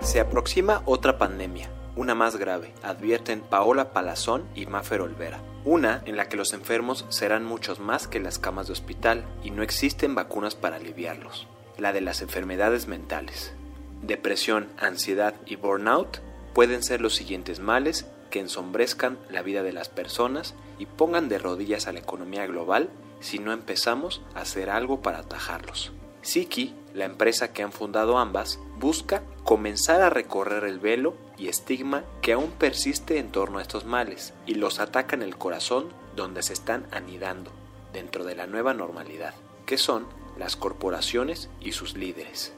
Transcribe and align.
Se 0.00 0.20
aproxima 0.20 0.82
otra 0.84 1.18
pandemia, 1.18 1.70
una 1.96 2.14
más 2.14 2.36
grave, 2.36 2.72
advierten 2.82 3.40
Paola 3.40 3.92
Palazón 3.92 4.44
y 4.54 4.66
Mafer 4.66 5.00
Olvera. 5.00 5.42
Una 5.64 6.02
en 6.06 6.16
la 6.16 6.28
que 6.28 6.36
los 6.36 6.52
enfermos 6.52 7.04
serán 7.08 7.44
muchos 7.44 7.80
más 7.80 8.06
que 8.06 8.20
las 8.20 8.38
camas 8.38 8.68
de 8.68 8.74
hospital 8.74 9.24
y 9.42 9.50
no 9.50 9.62
existen 9.62 10.14
vacunas 10.14 10.54
para 10.54 10.76
aliviarlos. 10.76 11.48
La 11.76 11.92
de 11.92 12.00
las 12.00 12.22
enfermedades 12.22 12.86
mentales. 12.86 13.52
Depresión, 14.00 14.68
ansiedad 14.78 15.34
y 15.46 15.56
burnout 15.56 16.20
pueden 16.54 16.84
ser 16.84 17.00
los 17.00 17.16
siguientes 17.16 17.58
males 17.58 18.06
que 18.30 18.38
ensombrezcan 18.38 19.18
la 19.28 19.42
vida 19.42 19.64
de 19.64 19.72
las 19.72 19.88
personas 19.88 20.54
y 20.78 20.86
pongan 20.86 21.28
de 21.28 21.38
rodillas 21.38 21.88
a 21.88 21.92
la 21.92 21.98
economía 21.98 22.46
global 22.46 22.88
si 23.18 23.40
no 23.40 23.52
empezamos 23.52 24.22
a 24.34 24.42
hacer 24.42 24.70
algo 24.70 25.02
para 25.02 25.18
atajarlos. 25.18 25.92
Siki, 26.22 26.74
la 26.98 27.04
empresa 27.04 27.52
que 27.52 27.62
han 27.62 27.72
fundado 27.72 28.18
ambas, 28.18 28.58
busca 28.76 29.22
comenzar 29.44 30.02
a 30.02 30.10
recorrer 30.10 30.64
el 30.64 30.80
velo 30.80 31.14
y 31.38 31.48
estigma 31.48 32.04
que 32.20 32.32
aún 32.32 32.50
persiste 32.50 33.18
en 33.18 33.30
torno 33.30 33.58
a 33.58 33.62
estos 33.62 33.84
males 33.84 34.34
y 34.46 34.54
los 34.54 34.80
ataca 34.80 35.16
en 35.16 35.22
el 35.22 35.38
corazón 35.38 35.88
donde 36.16 36.42
se 36.42 36.52
están 36.52 36.86
anidando 36.90 37.52
dentro 37.92 38.24
de 38.24 38.34
la 38.34 38.46
nueva 38.46 38.74
normalidad, 38.74 39.34
que 39.64 39.78
son 39.78 40.06
las 40.36 40.56
corporaciones 40.56 41.48
y 41.60 41.72
sus 41.72 41.96
líderes. 41.96 42.52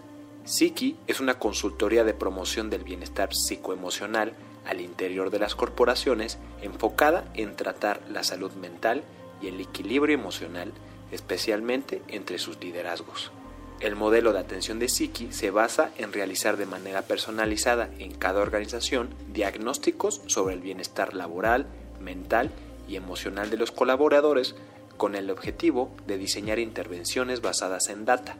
Siki 0.44 0.96
es 1.06 1.20
una 1.20 1.38
consultoría 1.38 2.02
de 2.04 2.14
promoción 2.14 2.70
del 2.70 2.82
bienestar 2.82 3.34
psicoemocional 3.34 4.34
al 4.64 4.80
interior 4.80 5.30
de 5.30 5.38
las 5.38 5.54
corporaciones 5.54 6.38
enfocada 6.62 7.30
en 7.34 7.56
tratar 7.56 8.00
la 8.08 8.24
salud 8.24 8.52
mental 8.52 9.04
y 9.42 9.48
el 9.48 9.60
equilibrio 9.60 10.14
emocional, 10.14 10.72
especialmente 11.12 12.02
entre 12.08 12.38
sus 12.38 12.60
liderazgos. 12.60 13.32
El 13.80 13.96
modelo 13.96 14.34
de 14.34 14.38
atención 14.38 14.78
de 14.78 14.90
Siki 14.90 15.32
se 15.32 15.50
basa 15.50 15.90
en 15.96 16.12
realizar 16.12 16.58
de 16.58 16.66
manera 16.66 17.02
personalizada 17.02 17.88
en 17.98 18.12
cada 18.12 18.42
organización 18.42 19.08
diagnósticos 19.32 20.20
sobre 20.26 20.54
el 20.54 20.60
bienestar 20.60 21.14
laboral, 21.14 21.66
mental 21.98 22.50
y 22.86 22.96
emocional 22.96 23.48
de 23.48 23.56
los 23.56 23.72
colaboradores 23.72 24.54
con 24.98 25.14
el 25.14 25.30
objetivo 25.30 25.90
de 26.06 26.18
diseñar 26.18 26.58
intervenciones 26.58 27.40
basadas 27.40 27.88
en 27.88 28.04
data, 28.04 28.36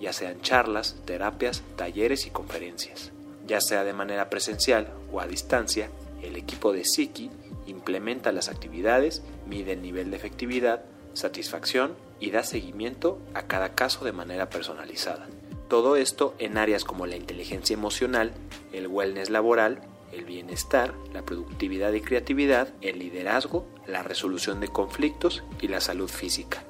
ya 0.00 0.14
sean 0.14 0.40
charlas, 0.40 0.96
terapias, 1.04 1.62
talleres 1.76 2.26
y 2.26 2.30
conferencias. 2.30 3.12
Ya 3.46 3.60
sea 3.60 3.84
de 3.84 3.92
manera 3.92 4.30
presencial 4.30 4.88
o 5.12 5.20
a 5.20 5.26
distancia, 5.26 5.90
el 6.22 6.36
equipo 6.36 6.72
de 6.72 6.84
Siki 6.84 7.30
implementa 7.66 8.32
las 8.32 8.48
actividades, 8.48 9.22
mide 9.46 9.72
el 9.72 9.82
nivel 9.82 10.10
de 10.10 10.16
efectividad, 10.16 10.84
satisfacción 11.18 11.94
y 12.20 12.30
da 12.30 12.42
seguimiento 12.42 13.18
a 13.34 13.42
cada 13.42 13.74
caso 13.74 14.04
de 14.04 14.12
manera 14.12 14.48
personalizada. 14.48 15.28
Todo 15.68 15.96
esto 15.96 16.34
en 16.38 16.56
áreas 16.56 16.84
como 16.84 17.06
la 17.06 17.16
inteligencia 17.16 17.74
emocional, 17.74 18.32
el 18.72 18.86
wellness 18.86 19.28
laboral, 19.28 19.82
el 20.12 20.24
bienestar, 20.24 20.94
la 21.12 21.22
productividad 21.22 21.92
y 21.92 22.00
creatividad, 22.00 22.68
el 22.80 22.98
liderazgo, 22.98 23.66
la 23.86 24.02
resolución 24.02 24.60
de 24.60 24.68
conflictos 24.68 25.44
y 25.60 25.68
la 25.68 25.80
salud 25.80 26.08
física. 26.08 26.64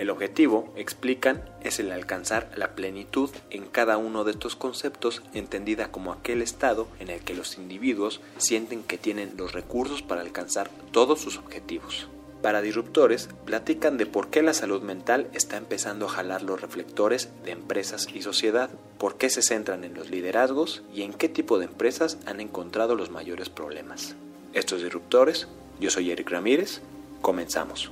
El 0.00 0.08
objetivo, 0.08 0.72
explican, 0.76 1.44
es 1.60 1.78
el 1.78 1.92
alcanzar 1.92 2.50
la 2.56 2.74
plenitud 2.74 3.28
en 3.50 3.66
cada 3.66 3.98
uno 3.98 4.24
de 4.24 4.32
estos 4.32 4.56
conceptos 4.56 5.22
entendida 5.34 5.92
como 5.92 6.10
aquel 6.10 6.40
estado 6.40 6.88
en 7.00 7.10
el 7.10 7.20
que 7.20 7.34
los 7.34 7.58
individuos 7.58 8.22
sienten 8.38 8.82
que 8.82 8.96
tienen 8.96 9.34
los 9.36 9.52
recursos 9.52 10.00
para 10.00 10.22
alcanzar 10.22 10.70
todos 10.90 11.20
sus 11.20 11.36
objetivos. 11.36 12.08
Para 12.42 12.62
disruptores, 12.62 13.28
platican 13.44 13.98
de 13.98 14.06
por 14.06 14.30
qué 14.30 14.42
la 14.42 14.54
salud 14.54 14.80
mental 14.82 15.28
está 15.34 15.58
empezando 15.58 16.06
a 16.06 16.08
jalar 16.08 16.42
los 16.42 16.60
reflectores 16.60 17.28
de 17.44 17.50
empresas 17.50 18.08
y 18.14 18.22
sociedad, 18.22 18.70
por 18.98 19.16
qué 19.18 19.28
se 19.28 19.42
centran 19.42 19.84
en 19.84 19.94
los 19.94 20.10
liderazgos 20.10 20.82
y 20.94 21.02
en 21.02 21.12
qué 21.12 21.28
tipo 21.28 21.58
de 21.58 21.66
empresas 21.66 22.16
han 22.24 22.40
encontrado 22.40 22.94
los 22.94 23.10
mayores 23.10 23.50
problemas. 23.50 24.16
Estos 24.54 24.82
disruptores, 24.82 25.48
yo 25.80 25.90
soy 25.90 26.10
Eric 26.10 26.30
Ramírez, 26.30 26.80
comenzamos. 27.20 27.90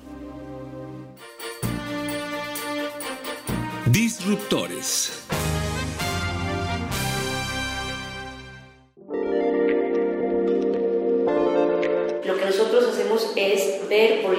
Disruptores. 3.91 5.25
Lo 12.27 12.37
que 12.37 12.45
nosotros 12.45 12.85
hacemos 12.89 13.33
es 13.37 13.89
ver 13.89 14.23
por 14.23 14.38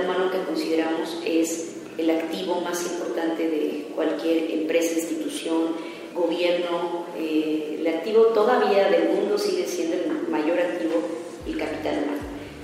capital 0.00 0.04
humano 0.04 0.30
que 0.30 0.44
consideramos 0.44 1.18
es 1.24 1.76
el 1.98 2.10
activo 2.10 2.60
más 2.60 2.82
importante 2.86 3.48
de 3.48 3.88
cualquier 3.94 4.50
empresa, 4.50 4.98
institución, 4.98 5.76
gobierno. 6.14 7.06
Eh, 7.16 7.76
el 7.80 7.86
activo 7.86 8.26
todavía 8.26 8.88
del 8.88 9.10
mundo 9.10 9.38
sigue 9.38 9.66
siendo 9.66 9.96
el 9.96 10.28
mayor 10.28 10.58
activo, 10.58 11.02
el 11.46 11.58
capital 11.58 11.98
humano. 12.04 12.22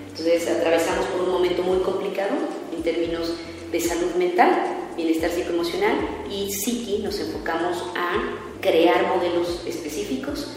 Entonces 0.08 0.48
atravesamos 0.48 1.06
por 1.06 1.22
un 1.22 1.32
momento 1.32 1.62
muy 1.62 1.78
complicado 1.78 2.30
en 2.74 2.82
términos 2.82 3.34
de 3.70 3.80
salud 3.80 4.14
mental, 4.16 4.50
bienestar 4.96 5.30
psicoemocional 5.30 5.96
y 6.30 6.50
Psiqui 6.50 6.98
nos 7.02 7.18
enfocamos 7.20 7.84
a 7.94 8.60
crear 8.62 9.06
modelos 9.14 9.62
específicos, 9.66 10.52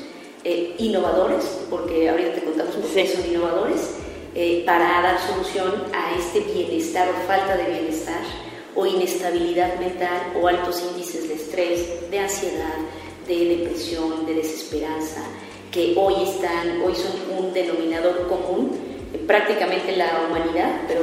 eh, 0.45 0.75
innovadores, 0.77 1.43
porque 1.69 2.09
ahorita 2.09 2.35
te 2.35 2.43
contamos 2.43 2.75
un 2.75 2.83
poco 2.83 2.93
qué 2.93 3.07
son 3.07 3.25
innovadores, 3.25 3.95
eh, 4.35 4.63
para 4.65 5.01
dar 5.01 5.19
solución 5.19 5.85
a 5.93 6.15
este 6.17 6.39
bienestar 6.41 7.09
o 7.09 7.27
falta 7.27 7.57
de 7.57 7.71
bienestar 7.71 8.21
o 8.75 8.85
inestabilidad 8.85 9.79
mental 9.79 10.33
o 10.41 10.47
altos 10.47 10.83
índices 10.91 11.27
de 11.27 11.35
estrés, 11.35 12.09
de 12.11 12.19
ansiedad, 12.19 12.77
de 13.27 13.57
depresión, 13.57 14.25
de 14.25 14.35
desesperanza, 14.35 15.21
que 15.71 15.93
hoy 15.97 16.23
están, 16.23 16.81
hoy 16.81 16.95
son 16.95 17.11
un 17.37 17.53
denominador 17.53 18.27
común 18.27 18.71
eh, 19.13 19.17
prácticamente 19.27 19.95
la 19.95 20.27
humanidad, 20.27 20.81
pero 20.87 21.01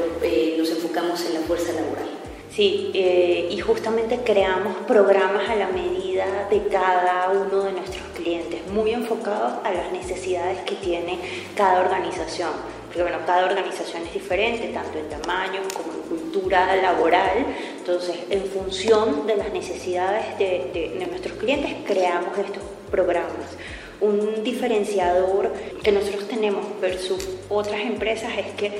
nos 0.58 0.70
enfocamos 0.70 1.24
en 1.26 1.34
la 1.34 1.40
fuerza 1.40 1.72
laboral. 1.72 2.16
Sí, 2.56 2.90
eh, 2.94 3.48
y 3.50 3.58
justamente 3.58 4.20
creamos 4.24 4.74
programas 4.86 5.46
a 5.46 5.56
la 5.56 5.68
medida 5.68 6.48
de 6.48 6.66
cada 6.68 7.28
uno 7.30 7.64
de 7.64 7.72
nuestros 7.72 8.06
clientes, 8.14 8.66
muy 8.72 8.92
enfocados 8.92 9.62
a 9.62 9.70
las 9.72 9.92
necesidades 9.92 10.60
que 10.60 10.74
tiene 10.76 11.18
cada 11.54 11.80
organización. 11.80 12.52
Porque 12.96 13.10
bueno, 13.10 13.26
cada 13.26 13.44
organización 13.44 14.04
es 14.06 14.14
diferente, 14.14 14.68
tanto 14.68 14.98
en 14.98 15.06
tamaño 15.10 15.60
como 15.74 15.92
en 15.92 16.00
cultura 16.08 16.74
laboral. 16.76 17.44
Entonces, 17.76 18.16
en 18.30 18.42
función 18.46 19.26
de 19.26 19.36
las 19.36 19.52
necesidades 19.52 20.38
de, 20.38 20.94
de 20.98 21.06
nuestros 21.06 21.36
clientes, 21.36 21.74
creamos 21.84 22.38
estos 22.38 22.62
programas. 22.90 23.54
Un 24.00 24.42
diferenciador 24.42 25.52
que 25.82 25.92
nosotros 25.92 26.26
tenemos 26.26 26.64
versus 26.80 27.28
otras 27.50 27.82
empresas 27.82 28.32
es 28.38 28.46
que 28.54 28.72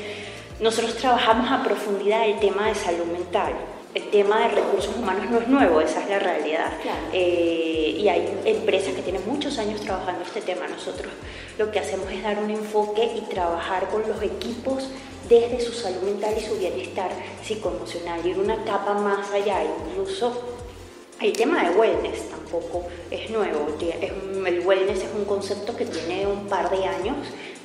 nosotros 0.61 0.97
trabajamos 0.97 1.51
a 1.51 1.63
profundidad 1.63 2.27
el 2.27 2.41
tema 2.41 2.69
de 2.69 2.75
salud 2.75 3.05
mental. 3.05 3.53
El 3.97 4.11
tema 4.11 4.41
de 4.41 4.49
recursos 4.49 4.95
humanos 4.95 5.31
no 5.31 5.39
es 5.39 5.49
nuevo, 5.49 5.81
esa 5.81 6.03
es 6.03 6.11
la 6.11 6.19
realidad. 6.19 6.71
Eh, 7.15 7.97
y 7.97 8.07
hay 8.11 8.29
empresas 8.45 8.93
que 8.95 9.01
tienen 9.01 9.23
muchos 9.27 9.59
años 9.59 9.81
trabajando 9.81 10.23
este 10.23 10.43
tema. 10.43 10.69
Nosotros 10.69 11.11
lo 11.57 11.71
que 11.71 11.79
hacemos 11.79 12.13
es 12.13 12.23
dar 12.23 12.39
un 12.39 12.51
enfoque 12.51 13.11
y 13.17 13.23
trabajar 13.23 13.89
con 13.89 14.07
los 14.07 14.23
equipos 14.23 14.91
desde 15.31 15.63
su 15.63 15.73
salud 15.73 16.03
mental 16.03 16.35
y 16.37 16.45
su 16.45 16.59
bienestar 16.59 17.11
psicoemocional, 17.43 18.27
ir 18.27 18.39
una 18.39 18.63
capa 18.65 18.93
más 18.93 19.31
allá, 19.31 19.63
incluso 19.65 20.43
el 21.19 21.33
tema 21.33 21.65
de 21.65 21.71
wellness 21.71 22.29
tampoco 22.29 22.87
es 23.11 23.31
nuevo. 23.31 23.67
El 23.81 24.61
wellness 24.61 25.05
es 25.05 25.11
un 25.17 25.25
concepto 25.25 25.75
que 25.75 25.87
tiene 25.87 26.27
un 26.27 26.47
par 26.49 26.69
de 26.69 26.85
años 26.85 27.17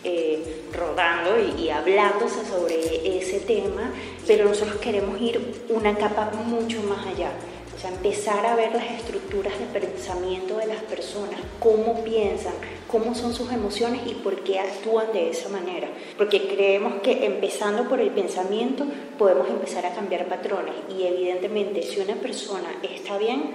eh, 0.03 0.63
rodando 0.73 1.37
y, 1.39 1.69
hablándose 1.69 2.43
sobre 2.45 3.17
ese 3.17 3.39
tema, 3.39 3.91
pero 4.25 4.45
nosotros 4.45 4.77
queremos 4.77 5.19
ir 5.21 5.63
una 5.69 5.95
capa 5.95 6.31
mucho 6.45 6.81
más 6.83 7.05
allá. 7.05 7.31
O 7.75 7.79
sea, 7.79 7.91
empezar 7.91 8.45
a 8.45 8.55
ver 8.55 8.73
las 8.73 8.91
estructuras 8.91 9.53
de 9.59 9.79
pensamiento 9.79 10.57
de 10.57 10.67
las 10.67 10.81
personas, 10.83 11.39
cómo 11.59 12.03
piensan, 12.03 12.53
cómo 12.87 13.15
son 13.15 13.33
sus 13.33 13.51
emociones 13.51 14.01
y 14.05 14.15
por 14.15 14.41
qué 14.43 14.59
actúan 14.59 15.13
de 15.13 15.29
esa 15.29 15.49
manera. 15.49 15.87
Porque 16.17 16.47
creemos 16.47 17.01
que 17.01 17.25
empezando 17.25 17.87
por 17.87 17.99
el 17.99 18.09
pensamiento 18.09 18.85
podemos 19.17 19.49
empezar 19.49 19.85
a 19.85 19.93
cambiar 19.93 20.27
patrones 20.27 20.75
y 20.95 21.03
evidentemente 21.03 21.83
si 21.83 21.99
una 21.99 22.15
persona 22.15 22.69
está 22.83 23.17
bien, 23.17 23.51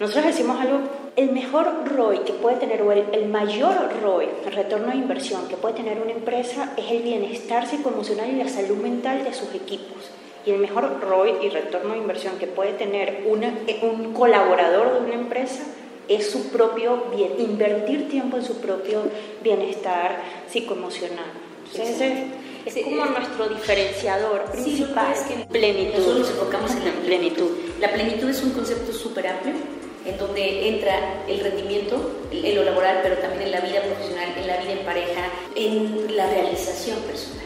nosotros 0.00 0.26
decimos 0.26 0.60
algo, 0.60 0.80
el 1.16 1.30
mejor 1.32 1.88
ROI 1.94 2.20
que 2.20 2.32
puede 2.32 2.56
tener, 2.56 2.82
o 2.82 2.90
el, 2.92 3.28
mayor 3.28 3.90
ROI, 4.02 4.28
el 4.46 4.52
retorno 4.52 4.88
de 4.88 4.96
inversión 4.96 5.46
que 5.48 5.56
puede 5.56 5.74
tener 5.74 6.00
una 6.00 6.12
empresa 6.12 6.72
es 6.76 6.90
el 6.90 7.02
bienestar 7.02 7.66
psicoemocional 7.66 8.30
y 8.30 8.36
la 8.36 8.48
salud 8.48 8.76
mental 8.76 9.22
de 9.24 9.34
sus 9.34 9.54
equipos. 9.54 10.10
Y 10.46 10.50
el 10.50 10.58
mejor 10.58 11.00
ROI 11.00 11.36
y 11.42 11.50
retorno 11.50 11.92
de 11.92 11.98
inversión 11.98 12.38
que 12.38 12.46
puede 12.46 12.72
tener 12.72 13.24
un 13.26 14.14
colaborador 14.14 14.94
de 14.94 15.00
una 15.00 15.14
empresa 15.14 15.62
es 16.08 16.30
su 16.30 16.48
propio 16.48 17.04
bien, 17.14 17.32
invertir 17.38 18.08
tiempo 18.08 18.38
en 18.38 18.44
su 18.44 18.60
propio 18.60 19.02
bienestar 19.42 20.18
psicoemocional. 20.48 21.26
Entonces, 21.72 22.24
es, 22.66 22.84
como 22.84 23.04
nuestro 23.06 23.48
diferenciador 23.48 24.44
principal. 24.50 25.12
es 25.12 25.20
que 25.20 25.44
plenitud. 25.44 25.98
Nosotros 25.98 26.18
nos 26.18 26.30
enfocamos 26.30 26.70
en 26.72 26.84
la 26.86 26.92
plenitud. 27.04 27.50
La 27.80 27.92
plenitud 27.92 28.28
es 28.28 28.42
un 28.42 28.50
concepto 28.50 28.92
súper 28.92 29.28
amplio 29.28 29.54
en 30.04 30.18
donde 30.18 30.68
entra 30.68 31.22
el 31.28 31.40
rendimiento, 31.40 32.10
en 32.30 32.56
lo 32.56 32.64
laboral, 32.64 33.00
pero 33.02 33.16
también 33.18 33.42
en 33.42 33.52
la 33.52 33.60
vida 33.60 33.82
profesional, 33.82 34.34
en 34.36 34.46
la 34.46 34.56
vida 34.58 34.72
en 34.72 34.84
pareja, 34.84 35.28
en 35.54 36.16
la 36.16 36.26
realización 36.26 36.98
personal. 37.00 37.44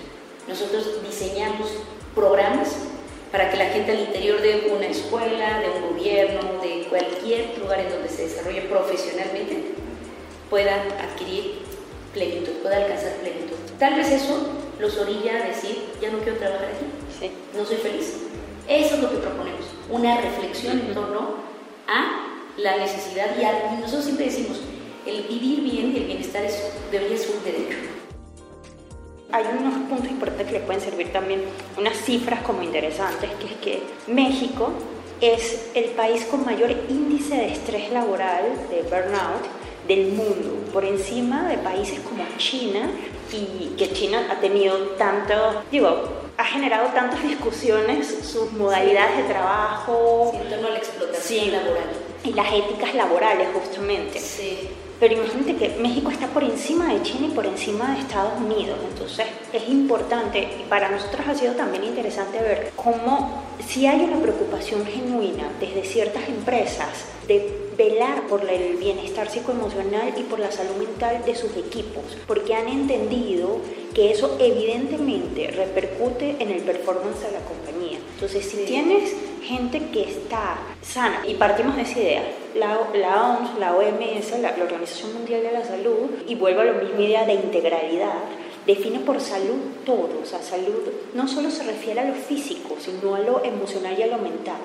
Nosotros 0.49 1.03
diseñamos 1.05 1.69
programas 2.15 2.77
para 3.33 3.51
que 3.51 3.57
la 3.57 3.67
gente 3.67 3.93
al 3.93 4.01
interior 4.01 4.41
de 4.41 4.73
una 4.75 4.87
escuela, 4.87 5.61
de 5.61 5.69
un 5.71 5.93
gobierno, 5.93 6.61
de 6.63 6.87
cualquier 6.89 7.59
lugar 7.59 7.81
en 7.81 7.91
donde 7.91 8.09
se 8.09 8.29
desarrolle 8.29 8.63
profesionalmente, 8.63 9.73
pueda 10.49 10.83
adquirir 11.01 11.59
plenitud, 12.15 12.53
pueda 12.63 12.77
alcanzar 12.77 13.13
plenitud. 13.17 13.57
Tal 13.79 13.95
vez 13.97 14.11
eso 14.11 14.39
los 14.79 14.97
orilla 14.97 15.43
a 15.43 15.49
decir, 15.49 15.85
ya 16.01 16.11
no 16.11 16.19
quiero 16.19 16.39
trabajar 16.39 16.69
aquí, 16.69 17.31
no 17.55 17.65
soy 17.65 17.77
feliz. 17.77 18.15
Eso 18.69 18.95
es 18.95 19.03
lo 19.03 19.11
que 19.11 19.19
proponemos, 19.19 19.67
una 19.91 20.21
reflexión 20.21 20.79
en 20.79 20.95
torno 20.95 21.37
a 21.87 22.26
la 22.59 22.77
necesidad 22.77 23.27
y, 23.39 23.81
nosotros 23.81 24.05
siempre 24.05 24.27
decimos, 24.27 24.61
el 25.07 25.23
vivir 25.23 25.61
bien 25.61 25.93
y 25.93 25.99
el 25.99 26.05
bienestar 26.05 26.45
es, 26.45 26.63
debería 26.91 27.17
ser 27.17 27.37
un 27.37 27.45
derecho. 27.45 27.77
Hay 29.33 29.45
unos 29.59 29.75
puntos 29.89 30.09
importantes 30.09 30.47
que 30.47 30.53
le 30.53 30.61
pueden 30.61 30.81
servir 30.81 31.13
también, 31.13 31.43
unas 31.77 31.97
cifras 31.97 32.41
como 32.43 32.63
interesantes, 32.63 33.31
que 33.41 33.47
es 33.47 33.53
que 33.61 33.83
México 34.07 34.71
es 35.21 35.71
el 35.75 35.91
país 35.91 36.25
con 36.27 36.45
mayor 36.45 36.71
índice 36.89 37.37
de 37.37 37.53
estrés 37.53 37.91
laboral, 37.91 38.45
de 38.71 38.83
burnout, 38.83 39.45
del 39.89 40.13
mundo, 40.13 40.65
por 40.73 40.85
encima 40.85 41.49
de 41.49 41.59
países 41.59 42.01
como 42.01 42.25
China, 42.39 42.91
y 43.33 43.75
que 43.77 43.93
China 43.93 44.27
ha 44.31 44.41
tenido 44.41 44.77
tanto, 44.99 45.63
digo, 45.71 46.05
ha 46.37 46.45
generado 46.45 46.89
tantas 46.89 47.23
discusiones, 47.23 48.07
sus 48.25 48.53
modalidades 48.53 49.19
de 49.19 49.23
trabajo. 49.25 50.33
en 50.35 50.49
torno 50.51 50.69
a 50.69 50.71
la 50.71 50.79
explotación 50.79 51.53
laboral. 51.53 52.06
Y 52.25 52.33
las 52.33 52.53
éticas 52.53 52.95
laborales, 52.95 53.49
justamente. 53.55 54.19
Sí. 54.19 54.69
Pero 54.99 55.15
imagínate 55.15 55.57
que 55.57 55.77
México 55.81 56.11
está 56.11 56.27
por 56.29 56.43
encima 56.43 56.93
de 56.95 57.03
China 57.03 57.27
y 57.27 57.35
por 57.35 57.45
encima 57.45 57.95
de 57.95 58.01
Estados 58.01 58.41
Unidos. 58.41 58.79
Entonces 58.91 59.27
es 59.53 59.69
importante, 59.69 60.41
y 60.41 60.65
para 60.71 60.91
nosotros 60.91 61.21
ha 61.29 61.35
sido 61.35 61.55
también 61.55 61.85
interesante 61.85 62.39
ver 62.39 62.73
cómo 62.75 63.43
si 63.67 63.87
hay 63.87 64.01
una 64.01 64.17
preocupación 64.17 64.87
genuina 64.87 65.51
desde 65.61 65.85
ciertas 65.85 66.27
empresas 66.29 67.05
de 67.29 67.67
velar 67.77 68.27
por 68.27 68.49
el 68.49 68.77
bienestar 68.77 69.29
psicoemocional 69.29 70.15
y 70.17 70.23
por 70.23 70.39
la 70.39 70.51
salud 70.51 70.77
mental 70.77 71.23
de 71.27 71.35
sus 71.35 71.55
equipos, 71.57 72.05
porque 72.27 72.55
han 72.55 72.69
entendido 72.69 73.59
que 73.95 74.13
eso 74.13 74.39
evidentemente 74.41 75.49
repercute 75.49 76.37
en 76.39 76.53
el 76.53 76.63
performance 76.63 77.21
de 77.21 77.33
la 77.33 77.41
compañía. 77.41 77.86
Entonces, 78.17 78.47
si 78.47 78.65
tienes 78.65 79.15
gente 79.43 79.91
que 79.93 80.05
está 80.05 80.57
sana, 80.81 81.21
y 81.29 81.35
partimos 81.35 81.77
de 81.77 81.83
esa 81.83 81.99
idea, 81.99 82.23
la, 82.55 82.79
OMS, 82.79 83.59
la 83.59 83.77
OMS, 83.77 84.41
la, 84.41 84.57
la 84.57 84.65
Organización 84.65 85.13
Mundial 85.13 85.43
de 85.43 85.53
la 85.53 85.63
Salud, 85.63 86.09
y 86.27 86.35
vuelvo 86.35 86.63
a 86.63 86.65
la 86.65 86.73
misma 86.73 87.03
idea 87.03 87.27
de 87.27 87.35
integralidad, 87.35 88.15
define 88.67 89.01
por 89.01 89.21
salud 89.21 89.61
todo, 89.85 90.21
o 90.23 90.25
sea, 90.25 90.43
salud 90.43 90.83
no 91.13 91.29
solo 91.29 91.51
se 91.51 91.65
refiere 91.65 92.01
a 92.01 92.05
lo 92.07 92.15
físico, 92.15 92.77
sino 92.81 93.17
a 93.17 93.21
lo 93.21 93.45
emocional 93.45 93.95
y 93.99 94.03
a 94.03 94.07
lo 94.07 94.17
mental. 94.17 94.57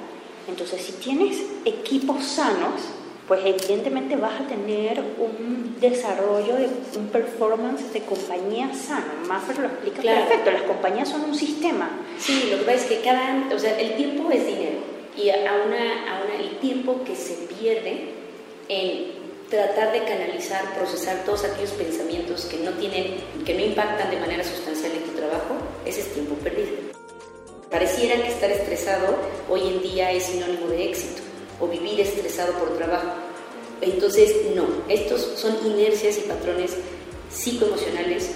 Entonces, 0.48 0.82
si 0.82 0.94
tienes 0.94 1.44
equipos 1.66 2.24
sanos, 2.24 2.80
pues 3.28 3.42
evidentemente 3.46 4.16
vas 4.16 4.42
a 4.42 4.48
tener 4.48 5.00
un 5.00 5.78
desarrollo 5.80 6.56
de 6.56 6.68
un 6.98 7.08
performance 7.08 7.94
de 7.94 8.02
compañía 8.02 8.74
sano. 8.74 9.26
Maffer 9.28 9.60
lo 9.60 9.68
explica 9.68 10.02
perfecto, 10.02 10.52
las 10.52 10.64
compañías 10.64 11.10
son 11.10 11.26
un 11.26 11.36
sistema. 11.36 11.90
Sí, 12.20 12.50
lo 12.52 12.60
que 12.60 12.64
pasa 12.64 12.78
es 12.78 12.86
que 12.86 13.02
cada, 13.02 13.48
o 13.54 13.60
sea, 13.60 13.80
el 13.80 13.96
tiempo 13.96 14.30
es 14.32 14.46
dinero 14.46 14.80
y 15.16 15.30
a 15.30 15.36
una, 15.36 16.18
a 16.18 16.24
una, 16.24 16.36
el 16.42 16.58
tiempo 16.60 17.04
que 17.04 17.16
se 17.16 17.34
pierde 17.48 18.10
en 18.70 19.22
tratar 19.50 19.92
de 19.92 20.04
canalizar, 20.06 20.74
procesar 20.76 21.24
todos 21.26 21.44
aquellos 21.44 21.72
pensamientos 21.72 22.46
que 22.46 22.58
no 22.58 22.72
tienen, 22.72 23.18
que 23.46 23.54
no 23.54 23.66
impactan 23.66 24.10
de 24.10 24.18
manera 24.18 24.44
sustancial 24.44 24.94
en 24.94 25.04
tu 25.04 25.12
trabajo, 25.12 25.56
ese 25.86 26.02
es 26.02 26.14
tiempo 26.14 26.36
perdido. 26.36 26.72
Pareciera 27.70 28.16
que 28.16 28.30
estar 28.30 28.50
estresado 28.50 29.16
hoy 29.50 29.62
en 29.68 29.82
día 29.82 30.12
es 30.12 30.24
sinónimo 30.24 30.68
de 30.68 30.90
éxito 30.90 31.21
o 31.62 31.68
vivir 31.68 32.02
estresado 32.02 32.54
por 32.54 32.76
trabajo. 32.78 33.14
Entonces, 33.80 34.36
no, 34.56 34.66
estos 34.90 35.22
son 35.22 35.56
inercias 35.66 36.18
y 36.18 36.22
patrones 36.22 36.76
psicoemocionales 37.32 38.32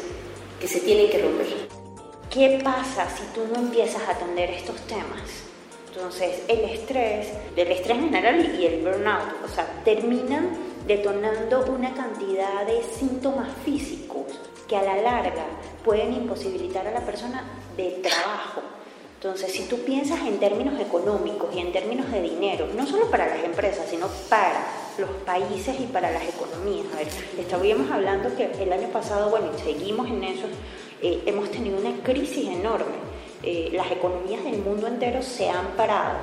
que 0.59 0.67
se 0.67 0.79
tienen 0.79 1.09
que 1.09 1.19
romper. 1.19 1.47
¿Qué 2.29 2.61
pasa 2.63 3.07
si 3.09 3.23
tú 3.33 3.41
no 3.51 3.59
empiezas 3.59 4.01
a 4.07 4.11
atender 4.11 4.51
estos 4.51 4.79
temas? 4.87 5.45
Entonces, 5.87 6.41
el 6.47 6.59
estrés, 6.65 7.27
del 7.55 7.71
estrés 7.71 7.97
en 7.97 8.05
general 8.05 8.59
y 8.59 8.65
el 8.65 8.81
burnout, 8.81 9.43
o 9.45 9.47
sea, 9.47 9.81
terminan 9.85 10.49
detonando 10.85 11.65
una 11.71 11.93
cantidad 11.93 12.65
de 12.65 12.83
síntomas 12.99 13.49
físicos 13.63 14.25
que 14.67 14.75
a 14.75 14.83
la 14.83 14.97
larga 14.97 15.45
pueden 15.83 16.13
imposibilitar 16.13 16.85
a 16.87 16.91
la 16.91 17.01
persona 17.01 17.43
de 17.77 17.91
trabajo, 18.03 18.61
entonces, 19.15 19.51
si 19.51 19.63
tú 19.63 19.77
piensas 19.79 20.19
en 20.21 20.39
términos 20.39 20.79
económicos 20.79 21.53
y 21.55 21.59
en 21.59 21.71
términos 21.71 22.11
de 22.11 22.21
dinero, 22.21 22.67
no 22.75 22.85
solo 22.85 23.09
para 23.09 23.27
las 23.27 23.43
empresas, 23.43 23.87
sino 23.89 24.07
para 24.29 24.67
los 24.97 25.09
países 25.25 25.79
y 25.79 25.87
para 25.87 26.11
las 26.11 26.23
economías. 26.27 26.85
A 26.93 26.97
ver, 26.97 27.07
estábamos 27.39 27.89
hablando 27.91 28.35
que 28.35 28.51
el 28.61 28.71
año 28.71 28.89
pasado, 28.89 29.29
bueno, 29.29 29.47
seguimos 29.57 30.07
en 30.09 30.23
eso, 30.23 30.45
eh, 31.01 31.23
hemos 31.25 31.49
tenido 31.49 31.77
una 31.77 32.03
crisis 32.03 32.49
enorme. 32.49 32.95
Eh, 33.41 33.69
las 33.73 33.91
economías 33.91 34.43
del 34.43 34.57
mundo 34.59 34.87
entero 34.87 35.21
se 35.21 35.49
han 35.49 35.67
parado 35.77 36.17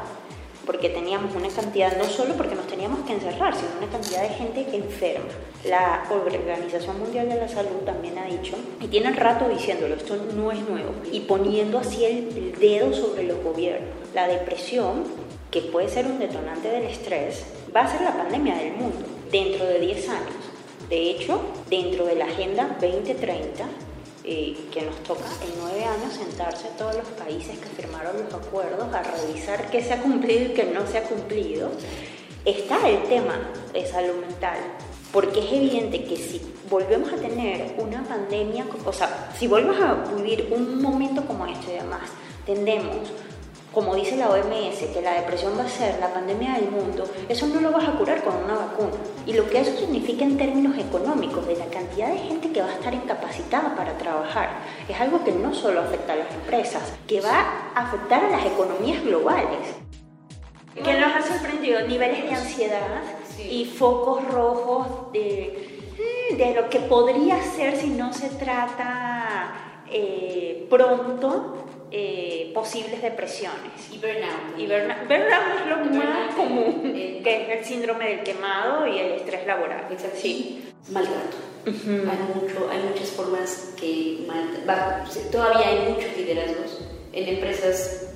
porque 0.67 0.89
teníamos 0.89 1.35
una 1.35 1.49
cantidad, 1.49 1.97
no 1.97 2.05
solo 2.05 2.35
porque 2.35 2.55
nos 2.55 2.67
teníamos 2.67 3.01
que 3.07 3.15
encerrar, 3.15 3.55
sino 3.55 3.71
una 3.79 3.91
cantidad 3.91 4.23
de 4.23 4.29
gente 4.31 4.67
enferma. 4.77 5.25
La 5.65 6.05
Organización 6.11 6.99
Mundial 6.99 7.29
de 7.29 7.37
la 7.37 7.49
Salud 7.49 7.83
también 7.85 8.19
ha 8.19 8.27
dicho, 8.27 8.57
y 8.81 8.87
tiene 8.89 9.09
el 9.09 9.17
rato 9.17 9.49
diciéndolo, 9.49 9.95
esto 9.95 10.17
no 10.35 10.53
es 10.53 10.61
nuevo, 10.69 10.93
y 11.11 11.21
poniendo 11.21 11.79
así 11.79 12.05
el, 12.05 12.53
dedo 12.59 12.93
sobre 12.93 13.25
los 13.25 13.43
gobiernos. 13.43 13.91
La 14.15 14.29
depresión, 14.29 15.05
que 15.51 15.61
puede 15.63 15.89
ser 15.89 16.07
un 16.07 16.19
detonante 16.19 16.69
del 16.69 16.85
estrés, 16.85 17.45
va 17.75 17.83
a 17.83 17.91
ser 17.91 18.03
la 18.03 18.17
pandemia 18.17 18.57
del 18.57 18.73
mundo 18.73 19.07
dentro 19.31 19.67
de 19.67 19.79
10 19.81 20.09
años. 20.09 20.35
De 20.89 21.11
hecho, 21.11 21.41
dentro 21.71 22.05
de 22.05 22.17
la 22.17 22.27
Agenda 22.27 22.77
2030, 22.81 23.65
que 24.23 24.83
nos 24.87 25.03
toca 25.03 25.25
en 25.43 25.53
nueve 25.61 25.85
años 25.85 26.15
sentarse 26.15 26.69
todos 26.79 26.95
los 26.95 27.07
países 27.09 27.59
que 27.59 27.83
firmaron 27.83 28.23
los 28.25 28.35
acuerdos 28.35 28.93
a 28.95 29.03
revisar 29.03 29.71
qué 29.71 29.83
se 29.83 29.95
ha 29.95 30.03
cumplido 30.03 30.45
y 30.45 30.55
qué 30.55 30.65
no 30.65 30.87
se 30.87 30.99
ha 30.99 31.03
cumplido, 31.03 31.71
está 32.45 32.89
el 32.89 33.03
tema 33.05 33.35
de 33.73 33.87
salud 33.87 34.17
mental. 34.21 34.59
Porque 35.13 35.41
es 35.41 35.53
evidente 35.53 36.05
que 36.05 36.17
si 36.17 36.41
volvemos 36.71 37.13
a 37.13 37.17
tener 37.17 37.75
una 37.79 38.03
pandemia, 38.03 38.65
o 38.87 38.93
sea, 38.93 39.31
si 39.39 39.47
volvemos 39.47 39.79
a 39.79 39.95
vivir 40.15 40.49
un 40.51 40.81
momento 40.81 41.23
como 41.27 41.47
este 41.47 41.75
y 41.75 41.79
demás, 41.79 42.09
tendemos 42.47 42.97
como 43.73 43.95
dice 43.95 44.17
la 44.17 44.29
OMS, 44.29 44.79
que 44.93 45.01
la 45.03 45.15
depresión 45.15 45.59
va 45.59 45.65
a 45.65 45.69
ser 45.69 45.99
la 45.99 46.13
pandemia 46.13 46.55
del 46.55 46.71
mundo, 46.71 47.05
eso 47.29 47.47
no 47.47 47.61
lo 47.61 47.73
vas 47.73 47.89
a 47.89 47.93
curar 47.93 48.23
con 48.23 48.37
una 48.37 48.55
vacuna. 48.55 48.93
Y 49.27 49.33
lo 49.33 49.49
que 49.49 49.61
eso 49.61 49.77
significa 49.77 50.25
en 50.25 50.37
términos 50.37 50.77
económicos, 50.79 51.47
de 51.47 51.57
la 51.57 51.67
cantidad 51.67 52.09
de 52.09 52.19
gente 52.19 52.53
que 52.53 52.61
va 52.61 52.69
a 52.69 52.75
estar 52.75 52.93
incapacitada 52.93 53.75
para 53.75 53.97
trabajar, 53.97 54.61
es 54.89 55.01
algo 55.01 55.25
que 55.25 55.33
no 55.33 55.55
solo 55.55 55.81
afecta 55.81 56.13
a 56.13 56.17
las 56.17 56.35
empresas, 56.35 56.83
que 57.07 57.21
va 57.21 57.71
a 57.75 57.87
afectar 57.87 58.25
a 58.25 58.31
las 58.31 58.45
economías 58.45 59.03
globales. 59.03 59.75
Que 60.75 60.99
nos 60.99 61.15
ha 61.15 61.23
sorprendido 61.23 61.87
niveles 61.87 62.25
de 62.25 62.35
ansiedad 62.35 63.03
y 63.39 63.65
focos 63.65 64.27
rojos 64.29 65.13
de, 65.13 65.81
mm, 66.31 66.37
de 66.37 66.55
lo 66.55 66.69
que 66.69 66.81
podría 66.81 67.43
ser 67.43 67.77
si 67.77 67.89
no 67.89 68.13
se 68.13 68.29
trata 68.31 69.53
eh, 69.91 70.67
pronto 70.71 71.63
eh, 71.93 72.51
posibles 72.55 73.03
depresiones. 73.03 73.91
Y 73.93 73.99
burnout. 73.99 74.59
Y 74.59 74.67
burnout, 74.67 75.07
burnout 75.07 75.61
es 75.61 75.67
lo 75.67 76.05
más 76.05 76.35
común, 76.35 76.93
que 76.93 77.43
es 77.43 77.59
el 77.59 77.65
síndrome 77.65 78.09
del 78.09 78.23
quemado 78.23 78.87
y 78.87 78.99
el 78.99 79.13
estrés 79.13 79.47
laboral. 79.47 79.87
Exacto. 79.91 80.19
Sí. 80.21 80.65
Maltrato. 80.91 81.37
hay, 81.67 82.35
mucho, 82.35 82.69
hay 82.71 82.83
muchas 82.89 83.11
formas 83.11 83.75
que 83.79 84.27
todavía 85.31 85.69
hay 85.69 85.93
muchos 85.93 86.17
liderazgos 86.17 86.81
en 87.13 87.29
empresas, 87.29 88.09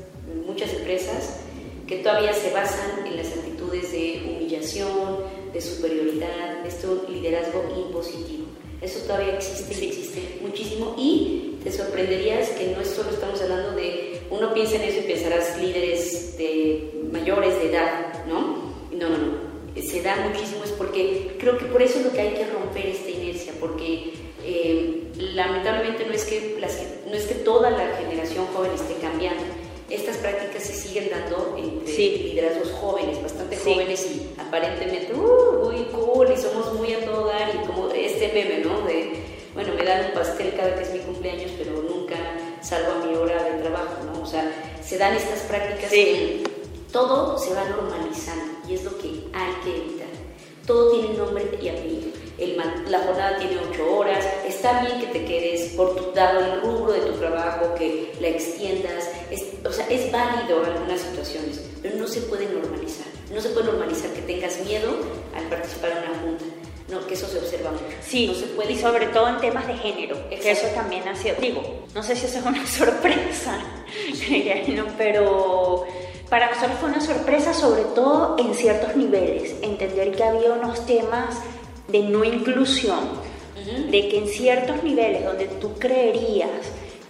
muchas 0.46 0.72
empresas 0.72 1.40
que 1.86 1.98
todavía 1.98 2.32
se 2.32 2.52
basan 2.52 3.06
en 3.06 3.16
las 3.16 3.28
actitudes 3.28 3.92
de 3.92 4.22
humillación, 4.26 5.18
de 5.52 5.60
superioridad, 5.60 6.62
de 6.62 6.68
este 6.68 6.88
liderazgo 7.08 7.62
impositivo. 7.76 8.46
Eso 8.80 9.00
todavía 9.06 9.34
existe, 9.34 9.72
existe 9.72 10.38
muchísimo 10.42 10.94
y 10.98 11.55
te 11.66 11.72
sorprenderías 11.72 12.50
que 12.50 12.68
no 12.68 12.80
es 12.80 12.90
solo 12.90 13.10
estamos 13.10 13.42
hablando 13.42 13.72
de, 13.72 14.20
uno 14.30 14.54
piensa 14.54 14.76
en 14.76 14.82
eso 14.82 15.00
y 15.00 15.12
pensarás 15.12 15.60
líderes 15.60 16.38
de 16.38 16.92
mayores 17.10 17.58
de 17.58 17.70
edad, 17.70 18.24
¿no? 18.28 18.72
No, 18.92 19.08
no, 19.08 19.18
no. 19.18 19.82
Se 19.82 20.00
da 20.00 20.14
muchísimo, 20.28 20.62
es 20.62 20.70
porque 20.70 21.34
creo 21.40 21.58
que 21.58 21.64
por 21.64 21.82
eso 21.82 21.98
es 21.98 22.04
lo 22.04 22.12
que 22.12 22.20
hay 22.20 22.34
que 22.34 22.46
romper 22.46 22.86
esta 22.86 23.10
inercia, 23.10 23.52
porque 23.58 24.12
eh, 24.44 25.08
lamentablemente 25.34 26.06
no 26.06 26.12
es, 26.12 26.24
que 26.24 26.56
las, 26.60 26.80
no 27.04 27.14
es 27.14 27.24
que 27.24 27.34
toda 27.34 27.68
la 27.72 27.96
generación 27.96 28.46
joven 28.54 28.70
esté 28.72 28.94
cambiando, 29.02 29.42
estas 29.90 30.18
prácticas 30.18 30.62
se 30.62 30.72
siguen 30.72 31.10
dando 31.10 31.56
entre 31.58 32.18
liderazgos 32.18 32.70
jóvenes, 32.74 33.20
bastante 33.20 33.56
jóvenes 33.56 34.06
y 34.06 34.40
aparentemente 34.40 35.12
uh, 35.14 35.64
muy 35.64 35.84
cool 35.86 36.28
y 36.32 36.36
somos 36.36 36.72
muy 36.74 36.94
a 36.94 37.04
todo 37.04 37.26
dar 37.26 37.52
y 37.52 37.66
como 37.66 37.90
este 37.90 38.28
meme, 38.28 38.60
¿no? 38.64 38.82
De, 38.82 39.26
bueno, 39.56 39.72
me 39.72 39.84
dan 39.84 40.04
un 40.04 40.12
pastel 40.12 40.52
cada 40.54 40.74
que 40.76 40.82
es 40.82 40.92
cumpleaños, 41.16 41.50
pero 41.58 41.82
nunca 41.82 42.16
salgo 42.60 42.92
a 42.92 43.06
mi 43.06 43.14
hora 43.14 43.42
de 43.42 43.62
trabajo, 43.62 44.04
¿no? 44.04 44.22
O 44.22 44.26
sea, 44.26 44.44
se 44.82 44.98
dan 44.98 45.14
estas 45.14 45.40
prácticas 45.40 45.90
que 45.90 46.44
todo 46.92 47.38
se 47.38 47.54
va 47.54 47.64
normalizando 47.64 48.52
y 48.68 48.74
es 48.74 48.84
lo 48.84 48.96
que 48.98 49.24
hay 49.32 49.52
que 49.64 49.76
evitar. 49.76 50.06
Todo 50.66 50.92
tiene 50.92 51.16
nombre 51.16 51.44
y 51.60 51.68
apellido 51.68 52.26
la 52.38 53.00
jornada 53.00 53.38
tiene 53.38 53.58
ocho 53.58 53.96
horas, 53.96 54.24
está 54.46 54.82
bien 54.82 55.00
que 55.00 55.06
te 55.06 55.24
quedes 55.24 55.72
por 55.72 55.96
tu, 55.96 56.12
dado 56.12 56.40
el 56.40 56.60
rubro 56.60 56.92
de 56.92 57.00
tu 57.00 57.12
trabajo, 57.12 57.74
que 57.74 58.12
la 58.20 58.28
extiendas, 58.28 59.10
es, 59.30 59.44
o 59.64 59.72
sea, 59.72 59.88
es 59.88 60.12
válido 60.12 60.62
en 60.64 60.72
algunas 60.72 61.00
situaciones, 61.00 61.62
pero 61.80 61.96
no 61.96 62.06
se 62.06 62.20
puede 62.22 62.46
normalizar. 62.46 63.06
No 63.32 63.40
se 63.40 63.48
puede 63.50 63.66
normalizar 63.66 64.10
que 64.12 64.22
tengas 64.22 64.64
miedo 64.64 64.90
al 65.34 65.44
participar 65.48 65.90
en 65.90 65.98
una 65.98 66.20
junta. 66.20 66.44
No, 66.88 67.04
que 67.06 67.14
eso 67.14 67.26
se 67.26 67.38
observa 67.38 67.72
mucho. 67.72 67.84
Sí, 68.00 68.28
no 68.28 68.34
se 68.34 68.46
puede... 68.46 68.72
y 68.72 68.78
sobre 68.78 69.06
todo 69.06 69.28
en 69.28 69.38
temas 69.38 69.66
de 69.66 69.74
género, 69.74 70.16
que 70.30 70.50
eso 70.50 70.68
también 70.68 71.06
ha 71.08 71.16
sido, 71.16 71.34
digo, 71.40 71.62
no 71.94 72.02
sé 72.02 72.14
si 72.14 72.26
eso 72.26 72.38
es 72.38 72.46
una 72.46 72.64
sorpresa, 72.66 73.58
pero 74.96 75.84
para 76.30 76.48
nosotros 76.48 76.78
fue 76.78 76.90
una 76.90 77.00
sorpresa 77.00 77.52
sobre 77.52 77.82
todo 77.82 78.36
en 78.38 78.54
ciertos 78.54 78.94
niveles, 78.94 79.56
entender 79.62 80.12
que 80.12 80.22
había 80.22 80.52
unos 80.52 80.86
temas 80.86 81.40
de 81.88 82.00
no 82.00 82.22
inclusión, 82.24 83.26
de 83.90 84.08
que 84.08 84.18
en 84.18 84.28
ciertos 84.28 84.84
niveles 84.84 85.24
donde 85.24 85.46
tú 85.46 85.76
creerías 85.78 86.50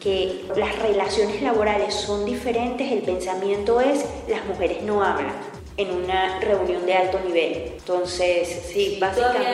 que 0.00 0.46
las 0.56 0.78
relaciones 0.78 1.42
laborales 1.42 1.92
son 1.92 2.24
diferentes, 2.24 2.90
el 2.90 3.02
pensamiento 3.02 3.80
es 3.80 4.06
las 4.28 4.44
mujeres 4.46 4.82
no 4.82 5.04
hablan 5.04 5.55
en 5.76 5.90
una 5.90 6.40
reunión 6.40 6.86
de 6.86 6.94
alto 6.94 7.20
nivel. 7.20 7.72
Entonces, 7.78 8.62
sí, 8.72 8.98
básicamente... 9.00 9.50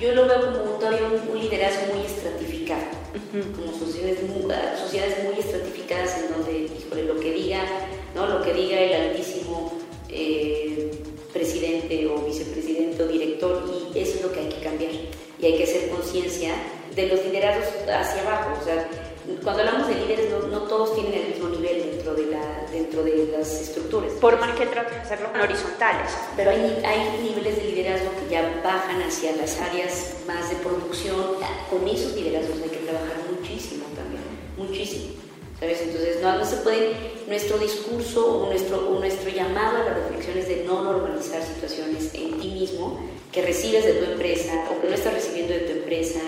yo 0.00 0.12
lo 0.14 0.26
veo 0.26 0.40
como 0.40 0.72
todavía 0.78 1.02
un, 1.06 1.38
liderazgo 1.38 1.94
muy 1.94 2.04
estratificado, 2.04 2.82
como 3.56 3.72
sociedades 3.78 4.22
muy, 4.22 4.42
sociedades 4.78 5.24
muy 5.24 5.38
estratificadas 5.38 6.18
en 6.18 6.32
donde, 6.32 7.04
lo 7.04 7.20
que 7.20 7.32
diga, 7.32 7.64
¿no? 8.14 8.26
lo 8.26 8.42
que 8.42 8.52
diga 8.52 8.78
el 8.78 9.10
altísimo... 9.10 9.72
Eh, 10.08 10.90
presidente 11.34 12.06
o 12.06 12.18
vicepresidente 12.20 13.02
o 13.02 13.08
director 13.08 13.64
y 13.92 13.98
eso 13.98 14.14
es 14.16 14.22
lo 14.22 14.32
que 14.32 14.38
hay 14.38 14.48
que 14.48 14.60
cambiar 14.60 14.92
y 14.92 15.44
hay 15.44 15.56
que 15.56 15.64
hacer 15.64 15.90
conciencia 15.90 16.54
de 16.94 17.08
los 17.08 17.24
liderazgos 17.24 17.66
hacia 17.88 18.22
abajo. 18.22 18.56
O 18.60 18.64
sea, 18.64 18.88
cuando 19.42 19.62
hablamos 19.62 19.88
de 19.88 19.94
líderes 19.94 20.30
no, 20.50 20.58
todos 20.62 20.94
tienen 20.94 21.14
el 21.14 21.28
mismo 21.28 21.48
nivel 21.48 21.90
dentro 21.90 22.14
de, 22.14 22.26
la, 22.26 22.66
dentro 22.70 23.02
de 23.02 23.28
las 23.36 23.60
estructuras. 23.60 24.12
Por 24.20 24.38
más 24.38 24.56
que 24.56 24.66
traten 24.66 24.94
de 24.94 25.00
hacerlo 25.00 25.28
horizontales. 25.42 26.10
Pero 26.36 26.50
hay, 26.50 26.82
hay 26.84 27.20
niveles 27.22 27.56
de 27.56 27.64
liderazgo 27.64 28.10
que 28.20 28.30
ya 28.30 28.60
bajan 28.62 29.00
hacia 29.02 29.34
las 29.36 29.58
áreas 29.60 30.16
más 30.26 30.50
de 30.50 30.56
producción. 30.56 31.36
Con 31.70 31.88
esos 31.88 32.14
liderazgos 32.14 32.60
hay 32.62 32.70
que 32.70 32.84
trabajar 32.84 33.16
muchísimo 33.30 33.84
también, 33.94 34.22
muchísimo. 34.56 35.14
Entonces 35.72 36.20
no, 36.20 36.44
se 36.44 36.56
puede, 36.56 36.94
nuestro 37.26 37.58
discurso 37.58 38.42
o 38.42 38.46
nuestro, 38.46 38.90
o 38.90 38.98
nuestro 38.98 39.30
llamado 39.30 39.78
a 39.78 39.84
la 39.84 39.94
reflexión 39.94 40.38
es 40.38 40.48
de 40.48 40.64
no 40.64 40.82
normalizar 40.82 41.42
situaciones 41.42 42.14
en 42.14 42.38
ti 42.38 42.48
mismo 42.48 43.00
que 43.32 43.42
recibes 43.42 43.84
de 43.84 43.94
tu 43.94 44.12
empresa 44.12 44.52
o 44.70 44.80
que 44.80 44.88
no 44.88 44.94
estás 44.94 45.14
recibiendo 45.14 45.52
de 45.54 45.60
tu 45.60 45.72
empresa 45.72 46.20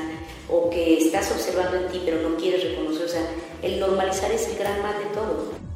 o 0.49 0.71
que 0.71 0.99
estás 0.99 1.31
observando 1.31 1.77
en 1.77 1.89
ti 1.89 2.03
pero 2.05 2.29
no 2.29 2.37
quieres 2.37 2.65
reconocer. 2.65 3.05
O 3.05 3.09
sea, 3.09 3.27
el 3.63 3.79
normalizar 3.81 4.31
es 4.33 4.49
el 4.49 4.59
gran 4.59 4.83
mal 4.83 4.99
de 4.99 5.07
todo. 5.15 5.67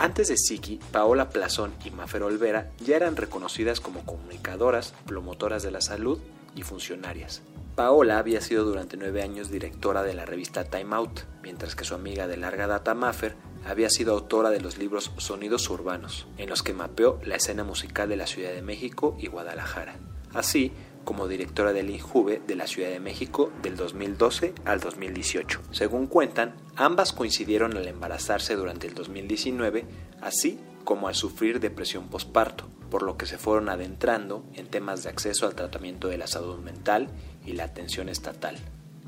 Antes 0.00 0.28
de 0.28 0.36
Siki, 0.36 0.78
Paola 0.92 1.28
Plazón 1.30 1.74
y 1.84 1.90
Mafer 1.90 2.22
Olvera 2.22 2.70
ya 2.78 2.94
eran 2.94 3.16
reconocidas 3.16 3.80
como 3.80 4.06
comunicadoras, 4.06 4.94
promotoras 5.06 5.64
de 5.64 5.72
la 5.72 5.80
salud 5.80 6.20
y 6.54 6.62
funcionarias. 6.62 7.42
Paola 7.74 8.18
había 8.18 8.40
sido 8.40 8.64
durante 8.64 8.96
nueve 8.96 9.22
años 9.22 9.50
directora 9.50 10.02
de 10.02 10.14
la 10.14 10.26
revista 10.26 10.64
Time 10.64 10.96
Out, 10.96 11.20
mientras 11.42 11.76
que 11.76 11.84
su 11.84 11.94
amiga 11.94 12.26
de 12.26 12.36
larga 12.36 12.66
data 12.66 12.94
Maffer 12.94 13.36
había 13.64 13.88
sido 13.88 14.14
autora 14.14 14.50
de 14.50 14.60
los 14.60 14.78
libros 14.78 15.12
Sonidos 15.18 15.70
Urbanos, 15.70 16.26
en 16.38 16.48
los 16.48 16.62
que 16.62 16.72
mapeó 16.72 17.20
la 17.24 17.36
escena 17.36 17.62
musical 17.62 18.08
de 18.08 18.16
la 18.16 18.26
Ciudad 18.26 18.50
de 18.50 18.62
México 18.62 19.16
y 19.20 19.28
Guadalajara, 19.28 19.96
así 20.34 20.72
como 21.08 21.26
directora 21.26 21.72
del 21.72 21.88
INJUVE 21.88 22.42
de 22.46 22.54
la 22.54 22.66
Ciudad 22.66 22.90
de 22.90 23.00
México 23.00 23.50
del 23.62 23.76
2012 23.76 24.52
al 24.66 24.78
2018. 24.78 25.62
Según 25.70 26.06
cuentan, 26.06 26.54
ambas 26.76 27.14
coincidieron 27.14 27.74
al 27.78 27.88
embarazarse 27.88 28.56
durante 28.56 28.88
el 28.88 28.92
2019, 28.92 29.86
así 30.20 30.60
como 30.84 31.08
al 31.08 31.14
sufrir 31.14 31.60
depresión 31.60 32.08
posparto, 32.08 32.68
por 32.90 33.02
lo 33.02 33.16
que 33.16 33.24
se 33.24 33.38
fueron 33.38 33.70
adentrando 33.70 34.44
en 34.52 34.66
temas 34.66 35.02
de 35.02 35.08
acceso 35.08 35.46
al 35.46 35.54
tratamiento 35.54 36.08
de 36.08 36.18
la 36.18 36.26
salud 36.26 36.58
mental 36.58 37.08
y 37.46 37.52
la 37.52 37.64
atención 37.64 38.10
estatal. 38.10 38.58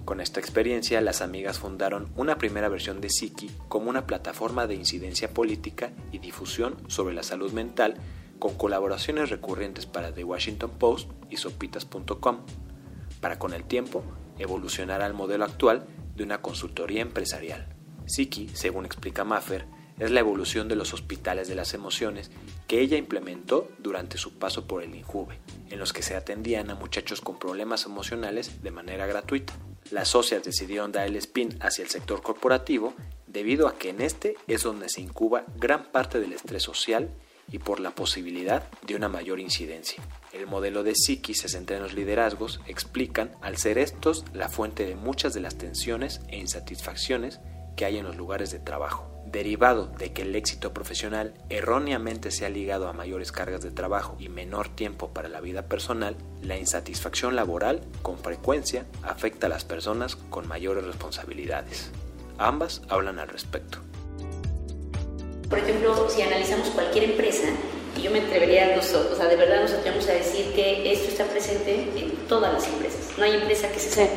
Con 0.07 0.23
esta 0.23 0.41
experiencia, 0.41 1.03
las 1.03 1.21
amigas 1.21 1.59
fundaron 1.59 2.09
una 2.17 2.39
primera 2.39 2.71
versión 2.71 3.03
de 3.03 3.11
Siki 3.11 3.51
como 3.69 3.91
una 3.91 4.07
plataforma 4.07 4.67
de 4.67 4.75
incidencia 4.75 5.35
política 5.35 5.91
y 6.13 6.19
difusión 6.19 6.79
sobre 6.89 7.15
la 7.15 7.23
salud 7.23 7.53
mental 7.53 7.97
con 8.41 8.55
colaboraciones 8.57 9.31
recurrentes 9.31 9.87
para 9.87 10.13
The 10.13 10.25
Washington 10.25 10.71
Post 10.71 11.11
y 11.29 11.37
sopitas.com, 11.37 12.39
para 13.21 13.39
con 13.39 13.53
el 13.53 13.63
tiempo 13.63 14.03
evolucionar 14.39 15.03
al 15.03 15.15
modelo 15.15 15.45
actual 15.45 15.87
de 16.17 16.25
una 16.25 16.43
consultoría 16.43 17.03
empresarial. 17.03 17.69
Siki, 18.07 18.49
según 18.55 18.87
explica 18.87 19.23
Maffer, 19.23 19.67
es 20.01 20.11
la 20.11 20.21
evolución 20.21 20.67
de 20.67 20.77
los 20.77 20.95
hospitales 20.95 21.47
de 21.47 21.55
las 21.55 21.75
emociones 21.75 22.31
que 22.67 22.81
ella 22.81 22.97
implementó 22.97 23.69
durante 23.79 24.17
su 24.17 24.39
paso 24.39 24.67
por 24.67 24.83
el 24.83 24.95
INJUVE, 24.95 25.39
en 25.69 25.79
los 25.79 25.93
que 25.93 26.03
se 26.03 26.17
atendían 26.17 26.71
a 26.71 26.75
muchachos 26.75 27.21
con 27.21 27.39
problemas 27.39 27.85
emocionales 27.85 28.63
de 28.63 28.71
manera 28.71 29.07
gratuita. 29.07 29.53
Las 29.91 30.09
socias 30.09 30.43
decidieron 30.43 30.91
dar 30.91 31.07
el 31.07 31.17
spin 31.17 31.59
hacia 31.61 31.83
el 31.85 31.91
sector 31.91 32.23
corporativo 32.23 32.95
debido 33.27 33.69
a 33.69 33.77
que 33.77 33.91
en 33.91 34.01
este 34.01 34.37
es 34.47 34.63
donde 34.63 34.89
se 34.89 35.03
incuba 35.03 35.45
gran 35.57 35.93
parte 35.93 36.19
del 36.19 36.33
estrés 36.33 36.63
social 36.63 37.11
y 37.51 37.59
por 37.59 37.81
la 37.81 37.91
posibilidad 37.91 38.65
de 38.87 38.97
una 38.97 39.09
mayor 39.09 39.41
incidencia. 39.41 40.03
El 40.33 40.47
modelo 40.47 40.83
de 40.83 40.95
Psiqui 40.95 41.35
se 41.35 41.49
centra 41.49 41.77
en 41.77 41.83
los 41.83 41.95
liderazgos, 41.95 42.61
explican, 42.67 43.33
al 43.41 43.57
ser 43.57 43.79
estos 43.79 44.25
la 44.33 44.49
fuente 44.49 44.87
de 44.87 44.97
muchas 44.97 45.35
de 45.35 45.41
las 45.41 45.57
tensiones 45.57 46.21
e 46.29 46.39
insatisfacciones 46.39 47.41
que 47.77 47.85
hay 47.85 47.99
en 47.99 48.05
los 48.05 48.17
lugares 48.17 48.51
de 48.51 48.59
trabajo 48.59 49.11
derivado 49.31 49.87
de 49.87 50.13
que 50.13 50.23
el 50.23 50.35
éxito 50.35 50.73
profesional 50.73 51.35
erróneamente 51.49 52.31
se 52.31 52.47
ha 52.47 52.51
ligado 52.51 52.89
a 52.89 52.93
mayores 52.93 53.33
cargas 53.33 53.63
de 53.63 53.71
trabajo 53.71 54.17
y 54.19 54.29
menor 54.29 54.69
tiempo 54.69 55.11
para 55.11 55.29
la 55.29 55.41
vida 55.41 55.67
personal, 55.67 56.17
la 56.43 56.59
insatisfacción 56.59 57.37
laboral 57.37 57.83
con 58.03 58.19
frecuencia 58.19 58.87
afecta 59.03 59.47
a 59.47 59.51
las 59.51 59.65
personas 59.65 60.17
con 60.17 60.49
mayores 60.49 60.85
responsabilidades. 60.85 61.91
Ambas 62.39 62.83
hablan 62.89 63.19
al 63.19 63.29
respecto. 63.29 63.90
Por 65.51 65.59
ejemplo, 65.59 66.09
si 66.09 66.23
analizamos 66.23 66.69
cualquier 66.69 67.05
empresa, 67.05 67.49
y 67.99 68.03
yo 68.03 68.13
me 68.13 68.21
atrevería, 68.21 68.77
nosotros, 68.77 69.15
o 69.15 69.17
sea, 69.17 69.27
de 69.27 69.35
verdad 69.35 69.63
nos 69.63 69.73
atrevemos 69.73 70.09
a 70.09 70.13
decir 70.13 70.53
que 70.55 70.93
esto 70.93 71.09
está 71.09 71.25
presente 71.25 71.89
en 71.97 72.13
todas 72.29 72.53
las 72.53 72.67
empresas. 72.69 73.01
No 73.19 73.25
hay 73.25 73.35
empresa 73.35 73.69
que 73.69 73.81
se 73.81 74.09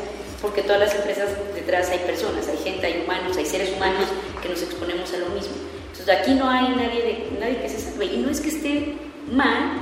porque 0.44 0.62
todas 0.62 0.80
las 0.80 0.94
empresas 0.94 1.30
detrás 1.56 1.90
hay 1.90 2.00
personas, 2.00 2.48
hay 2.50 2.58
gente, 2.58 2.86
hay 2.86 3.02
humanos, 3.06 3.38
hay 3.38 3.46
seres 3.46 3.72
humanos 3.76 4.10
que 4.42 4.50
nos 4.50 4.62
exponemos 4.62 5.12
a 5.14 5.18
lo 5.18 5.30
mismo. 5.30 5.54
Entonces 5.92 6.10
aquí 6.10 6.34
no 6.34 6.50
hay 6.50 6.70
nadie, 6.76 7.02
de, 7.02 7.40
nadie 7.40 7.62
que 7.62 7.70
se 7.70 7.80
salve. 7.80 8.06
Y 8.06 8.18
no 8.18 8.30
es 8.30 8.42
que 8.42 8.50
esté 8.50 8.98
mal 9.32 9.80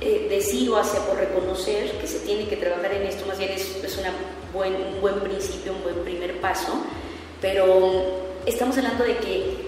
eh, 0.00 0.26
decir 0.30 0.70
o 0.70 0.78
hacia 0.78 1.00
por 1.00 1.18
reconocer 1.18 1.92
que 2.00 2.06
se 2.06 2.20
tiene 2.20 2.48
que 2.48 2.56
trabajar 2.56 2.94
en 2.94 3.02
esto, 3.02 3.26
más 3.26 3.38
bien 3.38 3.52
es, 3.52 3.84
es 3.84 3.98
una 3.98 4.10
buen, 4.52 4.74
un 4.74 5.00
buen 5.02 5.20
principio, 5.20 5.74
un 5.74 5.82
buen 5.82 6.02
primer 6.04 6.40
paso, 6.40 6.72
pero 7.42 8.24
estamos 8.46 8.78
hablando 8.78 9.04
de 9.04 9.18
que 9.18 9.67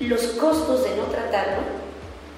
los 0.00 0.22
costos 0.38 0.84
de 0.84 0.96
no 0.96 1.04
tratarlo 1.04 1.62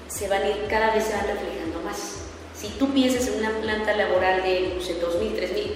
se 0.07 0.27
van 0.27 0.43
a 0.43 0.49
ir, 0.49 0.67
cada 0.69 0.93
vez 0.93 1.05
se 1.05 1.13
van 1.13 1.27
reflejando 1.27 1.81
más. 1.83 2.21
Si 2.55 2.67
tú 2.77 2.91
piensas 2.91 3.27
en 3.27 3.39
una 3.39 3.51
planta 3.61 3.95
laboral 3.95 4.43
de 4.43 4.73
no 4.75 4.81
sé, 4.81 5.01
2.000, 5.01 5.35
3.000, 5.35 5.73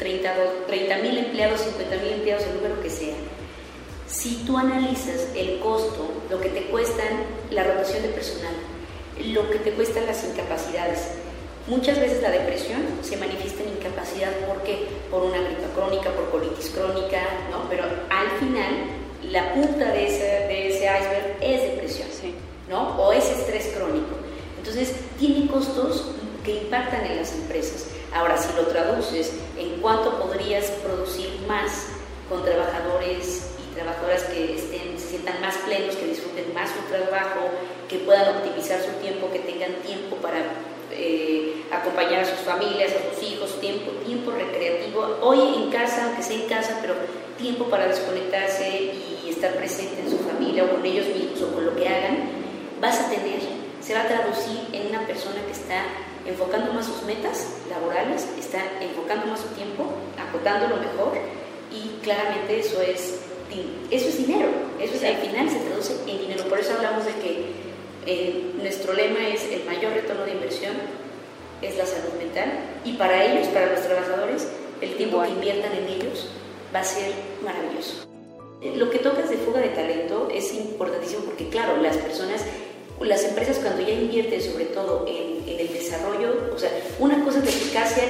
30 0.68 0.98
mil 0.98 1.18
empleados, 1.18 1.62
50 1.62 1.96
mil 1.98 2.14
empleados, 2.14 2.44
el 2.46 2.56
número 2.56 2.82
que 2.82 2.90
sea, 2.90 3.16
si 4.08 4.44
tú 4.46 4.58
analizas 4.58 5.30
el 5.36 5.60
costo, 5.60 6.10
lo 6.30 6.40
que 6.40 6.50
te 6.50 6.66
cuestan 6.68 7.24
la 7.52 7.64
rotación 7.64 8.04
de 8.04 8.10
personal, 8.10 8.54
lo 9.34 9.50
que 9.50 9.60
te 9.60 9.72
cuestan 9.72 10.06
las 10.06 10.24
incapacidades, 10.24 11.12
muchas 11.68 12.00
veces 12.00 12.22
la 12.22 12.30
depresión 12.30 12.82
se 13.02 13.18
manifiesta 13.18 13.64
en 13.64 13.70
incapacidad 13.70 14.32
porque 14.48 14.88
por 15.10 15.24
una 15.24 15.40
gripa 15.40 15.68
crónica, 15.74 16.12
por 16.12 16.30
colitis 16.30 16.70
crónica, 16.70 17.22
¿no? 17.50 17.68
pero 17.70 17.84
al 17.84 18.30
final 18.40 19.05
la 19.32 19.54
punta 19.54 19.92
de 19.92 20.08
ese, 20.08 20.24
de 20.24 20.68
ese 20.70 20.86
iceberg 20.86 21.38
es 21.42 21.62
depresión 21.62 22.08
¿no? 22.70 22.98
o 23.02 23.12
es 23.12 23.26
estrés 23.30 23.74
crónico. 23.76 24.16
Entonces 24.58 24.96
tiene 25.20 25.48
costos 25.48 26.12
que 26.44 26.56
impactan 26.56 27.06
en 27.06 27.18
las 27.18 27.34
empresas. 27.34 27.88
Ahora, 28.14 28.38
si 28.38 28.54
lo 28.56 28.68
traduces 28.68 29.34
en 29.58 29.82
cuánto 29.82 30.20
podrías 30.20 30.66
producir 30.84 31.30
más 31.48 31.88
con 32.30 32.44
trabajadores 32.44 33.52
trabajadoras 33.76 34.24
que 34.24 34.56
estén, 34.56 34.98
se 34.98 35.10
sientan 35.10 35.42
más 35.42 35.56
plenos, 35.58 35.96
que 35.96 36.08
disfruten 36.08 36.54
más 36.54 36.70
su 36.70 36.80
trabajo, 36.90 37.50
que 37.90 37.98
puedan 38.00 38.38
optimizar 38.38 38.82
su 38.82 38.92
tiempo, 39.02 39.30
que 39.32 39.40
tengan 39.40 39.74
tiempo 39.86 40.16
para 40.18 40.38
eh, 40.92 41.66
acompañar 41.72 42.22
a 42.22 42.26
sus 42.26 42.40
familias, 42.40 42.94
a 42.94 43.14
sus 43.14 43.30
hijos, 43.30 43.60
tiempo, 43.60 43.92
tiempo 44.06 44.32
recreativo, 44.32 45.18
hoy 45.22 45.40
en 45.58 45.70
casa, 45.72 46.06
aunque 46.06 46.24
sea 46.24 46.38
en 46.38 46.48
casa, 46.48 46.80
pero 46.82 46.96
tiempo 47.38 47.66
para 47.66 47.88
desconectarse 47.88 48.70
y 48.70 49.15
estar 49.30 49.54
presente 49.56 50.02
en 50.02 50.10
su 50.10 50.18
familia 50.20 50.66
o 50.66 50.72
con 50.72 50.86
ellos 50.86 51.08
mismos 51.08 51.42
o 51.42 51.54
con 51.54 51.66
lo 51.66 51.76
que 51.76 51.88
hagan, 51.88 52.30
vas 52.82 53.00
a 53.00 53.10
tener, 53.10 53.40
se 53.82 53.94
va 53.94 54.02
a 54.02 54.08
traducir 54.08 54.60
en 54.74 54.88
una 54.88 55.06
persona 55.06 55.44
que 55.46 55.52
está 55.52 55.84
enfocando 56.26 56.74
más 56.74 56.86
sus 56.86 57.04
metas 57.04 57.48
laborales, 57.70 58.28
está 58.40 58.60
enfocando 58.82 59.28
más 59.28 59.40
su 59.40 59.48
tiempo, 59.50 59.86
acotándolo 60.18 60.78
mejor 60.78 61.14
y 61.72 62.02
claramente 62.04 62.60
eso 62.60 62.82
es 62.82 63.22
eso 63.92 64.10
es 64.10 64.18
dinero, 64.18 64.50
eso 64.82 64.96
es, 64.96 65.04
al 65.04 65.18
final 65.18 65.50
se 65.50 65.60
traduce 65.60 65.94
en 66.08 66.20
dinero. 66.20 66.44
Por 66.46 66.60
eso 66.60 66.74
hablamos 66.74 67.06
de 67.06 67.14
que 67.14 67.46
eh, 68.06 68.52
nuestro 68.58 68.94
lema 68.94 69.28
es 69.30 69.44
el 69.52 69.64
mayor 69.66 69.94
retorno 69.94 70.26
de 70.26 70.32
inversión 70.32 70.74
es 71.62 71.78
la 71.78 71.86
salud 71.86 72.14
mental 72.18 72.52
y 72.84 72.94
para 72.94 73.24
ellos, 73.24 73.48
para 73.48 73.72
los 73.72 73.82
trabajadores, 73.82 74.48
el 74.82 74.96
tiempo 74.96 75.22
que 75.24 75.30
inviertan 75.30 75.72
en 75.72 75.88
ellos 75.88 76.30
va 76.74 76.80
a 76.80 76.84
ser 76.84 77.12
maravilloso. 77.44 78.15
Lo 78.62 78.90
que 78.90 79.00
tocas 79.00 79.30
de 79.30 79.38
fuga 79.38 79.62
de 79.62 79.70
talento 79.70 80.30
es 80.34 80.54
importantísimo 80.54 81.24
porque, 81.26 81.50
claro, 81.50 81.82
las 81.82 81.98
personas, 81.98 82.44
las 83.02 83.24
empresas 83.24 83.60
cuando 83.60 83.82
ya 83.82 83.94
invierten 83.94 84.42
sobre 84.42 84.66
todo 84.66 85.06
en, 85.08 85.36
el 85.48 85.72
desarrollo, 85.72 86.52
o 86.54 86.58
sea, 86.58 86.72
una 87.00 87.24
cosa 87.24 87.40
es 87.40 87.46
la 87.46 87.52
eficacia, 87.52 88.04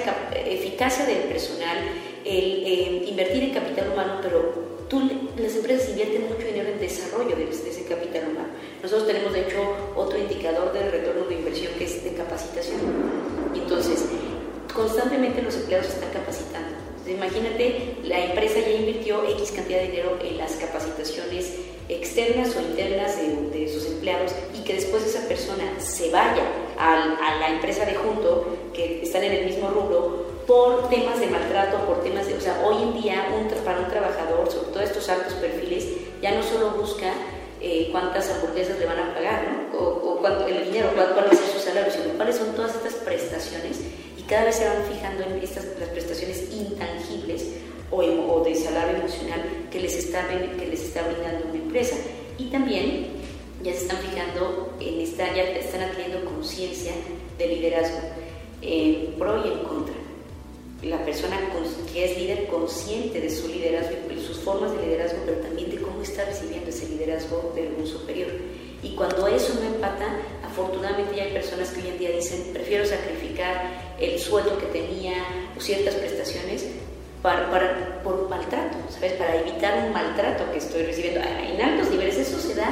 eficacia 0.46 1.06
del 1.06 1.24
personal, 1.24 1.78
el 2.24 3.08
invertir 3.08 3.44
en 3.44 3.54
capital 3.54 3.92
humano, 3.92 4.20
pero 4.22 4.66
tú, 4.90 5.02
las 5.38 5.56
empresas 5.56 5.90
invierten 5.90 6.24
mucho 6.24 6.46
dinero 6.46 6.70
en 6.70 6.80
desarrollo 6.80 7.36
de, 7.36 7.50
ese 7.50 7.86
capital 7.86 8.30
humano. 8.30 8.48
Nosotros 8.82 9.08
tenemos, 9.08 9.34
de 9.34 9.42
hecho, 9.42 9.76
otro 9.96 10.18
indicador 10.18 10.74
de 10.74 10.90
retorno 10.90 11.26
de 11.26 11.36
inversión 11.36 11.74
que 11.78 11.86
es 11.86 12.04
de 12.04 12.14
capacitación. 12.14 12.80
Entonces, 13.54 14.06
constantemente 14.74 15.42
los 15.42 15.56
empleados 15.56 15.88
se 15.88 15.94
están 15.94 16.12
capacitando. 16.12 16.85
Imagínate, 17.08 17.98
la 18.04 18.26
empresa 18.26 18.60
ya 18.60 18.72
invirtió 18.72 19.24
X 19.30 19.52
cantidad 19.52 19.80
de 19.80 19.88
dinero 19.88 20.18
en 20.24 20.38
las 20.38 20.54
capacitaciones 20.54 21.54
externas 21.88 22.56
o 22.56 22.62
internas 22.62 23.18
de, 23.18 23.70
sus 23.70 23.86
empleados 23.86 24.32
y 24.58 24.64
que 24.64 24.74
después 24.74 25.04
esa 25.04 25.28
persona 25.28 25.64
se 25.80 26.10
vaya 26.10 26.44
a, 26.80 27.38
la 27.40 27.50
empresa 27.50 27.86
de 27.86 27.96
junto, 27.96 28.72
que 28.74 29.02
están 29.04 29.24
en 29.24 29.34
el 29.34 29.46
mismo 29.46 29.70
rubro, 29.70 30.26
por 30.48 30.90
temas 30.90 31.20
de 31.20 31.28
maltrato, 31.28 31.86
por 31.86 32.04
temas 32.04 32.28
de, 32.28 32.36
o 32.36 32.42
sea, 32.42 32.64
hoy 32.66 32.84
en 32.84 33.02
día 33.02 33.26
para 33.64 33.80
un 33.80 33.88
trabajador, 33.88 34.52
sobre 34.52 34.72
todo 34.72 34.82
estos 34.82 35.10
altos 35.10 35.34
perfiles, 35.34 35.88
ya 36.22 36.32
no 36.32 36.44
solo 36.44 36.72
busca 36.72 37.14
eh, 37.62 37.90
cuántas 37.92 38.30
hamburguesas 38.30 38.78
le 38.78 38.86
van 38.86 39.00
a 39.00 39.14
pagar, 39.14 39.44
¿no? 39.48 39.80
O, 39.80 40.18
cuánto, 40.18 40.48
el 40.48 40.66
dinero, 40.66 40.90
cuál, 40.94 41.16
va 41.18 41.32
a 41.32 41.36
ser 41.36 41.48
su 41.48 41.60
salario, 41.60 41.92
sino 41.92 42.14
cuáles 42.16 42.36
son 42.36 42.54
todas 42.54 42.76
estas 42.76 42.94
prestaciones 42.96 43.80
cada 44.28 44.46
vez 44.46 44.56
se 44.56 44.68
van 44.68 44.84
fijando 44.92 45.24
en 45.24 45.44
estas, 45.44 45.66
las 45.80 45.90
prestaciones 45.90 46.50
intangibles 46.52 47.46
o, 47.92 48.44
de 48.44 48.56
salario 48.56 48.98
emocional 48.98 49.42
que 49.72 49.80
les, 49.80 49.96
está, 49.96 50.28
que 50.28 50.68
les 50.68 50.82
está 50.82 51.04
brindando 51.04 51.46
una 51.50 51.60
empresa. 51.60 51.96
Y 52.38 52.46
también 52.46 53.08
ya 53.64 53.72
se 53.74 53.84
están 53.84 53.98
fijando 54.00 54.74
en 54.80 55.02
esta, 55.02 55.34
ya 55.34 55.44
están 55.44 55.82
adquiriendo 55.82 56.26
conciencia 56.26 56.94
de 57.38 57.48
liderazgo 57.48 58.00
en 58.62 59.14
pro 59.18 59.46
y 59.46 59.52
en 59.52 59.60
contra 59.60 59.96
la 60.84 61.04
persona 61.04 61.40
que 61.92 62.06
es 62.06 62.18
líder 62.18 62.48
consciente 62.48 63.20
de 63.20 63.30
su 63.30 63.48
liderazgo 63.48 63.96
y 64.16 64.20
sus 64.20 64.38
formas 64.38 64.72
de 64.74 64.86
liderazgo, 64.86 65.20
pero 65.26 65.38
también 65.38 65.72
de 65.72 65.78
cómo 65.78 66.02
está 66.02 66.26
recibiendo 66.26 66.70
ese 66.70 66.90
liderazgo 66.90 67.54
de 67.56 67.68
algún 67.68 67.88
superior. 67.88 68.30
Y 68.86 68.90
cuando 68.96 69.28
eso 69.28 69.56
no 69.56 69.66
empata, 69.66 70.06
afortunadamente 70.46 71.16
ya 71.16 71.24
hay 71.24 71.34
personas 71.34 71.70
que 71.72 71.82
hoy 71.82 71.88
en 71.88 71.98
día 71.98 72.12
dicen, 72.12 72.52
prefiero 72.54 72.86
sacrificar 72.86 73.96
el 74.00 74.20
sueldo 74.20 74.60
que 74.60 74.68
tenía 74.68 75.16
o 75.58 75.60
ciertas 75.60 75.96
prestaciones 75.96 76.68
para, 77.24 77.50
para, 77.50 78.04
por 78.04 78.14
un 78.14 78.30
maltrato, 78.30 78.78
¿sabes? 78.92 79.14
Para 79.14 79.38
evitar 79.38 79.88
un 79.88 79.92
maltrato 79.92 80.52
que 80.52 80.60
estoy 80.60 80.84
recibiendo. 80.84 81.20
En 81.22 81.60
altos 81.60 81.90
niveles, 81.90 82.18
eso 82.20 82.40
se 82.40 82.54
da 82.54 82.70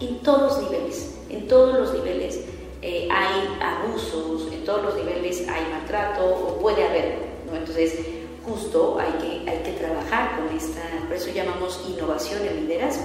en 0.00 0.18
todos 0.24 0.58
los 0.58 0.70
niveles, 0.70 1.14
en 1.30 1.46
todos 1.46 1.78
los 1.78 1.94
niveles. 1.94 2.40
Eh, 2.82 3.06
hay 3.10 3.48
abusos, 3.62 4.52
en 4.52 4.64
todos 4.64 4.82
los 4.82 4.96
niveles 4.96 5.46
hay 5.48 5.62
maltrato 5.70 6.26
o 6.26 6.58
puede 6.58 6.82
haber 6.82 7.34
entonces, 7.56 7.98
justo 8.44 8.98
hay 8.98 9.12
que, 9.20 9.50
hay 9.50 9.62
que 9.62 9.72
trabajar 9.72 10.36
con 10.36 10.56
esta, 10.56 10.80
por 11.06 11.16
eso 11.16 11.30
llamamos 11.30 11.80
innovación 11.88 12.46
en 12.46 12.66
liderazgo, 12.66 13.04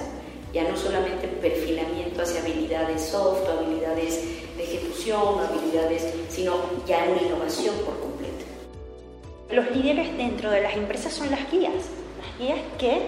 ya 0.54 0.70
no 0.70 0.76
solamente 0.76 1.28
perfilamiento 1.28 2.22
hacia 2.22 2.42
habilidades 2.42 3.02
soft 3.02 3.48
habilidades 3.48 4.56
de 4.58 4.64
ejecución, 4.64 5.40
habilidades, 5.40 6.14
sino 6.30 6.56
ya 6.88 7.06
una 7.10 7.22
innovación 7.22 7.76
por 7.86 8.00
completo. 8.00 8.46
Los 9.52 9.72
líderes 9.72 10.16
dentro 10.18 10.52
de 10.52 10.62
las 10.62 10.76
empresas 10.76 11.14
son 11.14 11.32
las 11.32 11.50
guías, 11.52 11.74
las 11.74 12.38
guías 12.40 12.60
que 12.78 13.02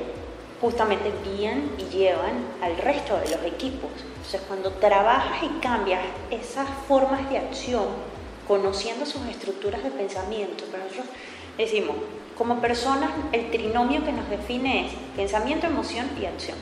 justamente 0.61 1.11
guían 1.25 1.71
y 1.77 1.83
llevan 1.95 2.45
al 2.61 2.77
resto 2.77 3.17
de 3.17 3.29
los 3.29 3.43
equipos. 3.45 3.89
Entonces, 4.15 4.41
cuando 4.47 4.71
trabajas 4.73 5.43
y 5.43 5.59
cambias 5.59 6.01
esas 6.29 6.69
formas 6.87 7.29
de 7.29 7.39
acción, 7.39 7.85
conociendo 8.47 9.05
sus 9.05 9.25
estructuras 9.27 9.83
de 9.83 9.89
pensamiento, 9.91 10.63
nosotros 10.71 11.05
Decimos, 11.57 11.95
como 12.37 12.61
personas, 12.61 13.11
el 13.33 13.51
trinomio 13.51 14.03
que 14.03 14.11
nos 14.11 14.29
define 14.29 14.87
es 14.87 14.93
pensamiento, 15.15 15.67
emoción 15.67 16.07
y 16.19 16.25
acción. 16.25 16.57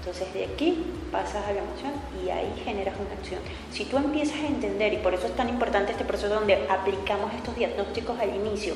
Entonces 0.00 0.32
de 0.32 0.44
aquí 0.44 0.82
pasas 1.12 1.46
a 1.46 1.52
la 1.52 1.60
emoción 1.60 1.92
y 2.24 2.30
ahí 2.30 2.50
generas 2.64 2.94
una 2.98 3.14
acción. 3.14 3.40
Si 3.70 3.84
tú 3.84 3.98
empiezas 3.98 4.36
a 4.36 4.46
entender, 4.46 4.94
y 4.94 4.96
por 4.96 5.12
eso 5.12 5.26
es 5.26 5.36
tan 5.36 5.48
importante 5.50 5.92
este 5.92 6.04
proceso 6.04 6.34
donde 6.34 6.66
aplicamos 6.68 7.32
estos 7.34 7.54
diagnósticos 7.54 8.18
al 8.18 8.34
inicio, 8.34 8.74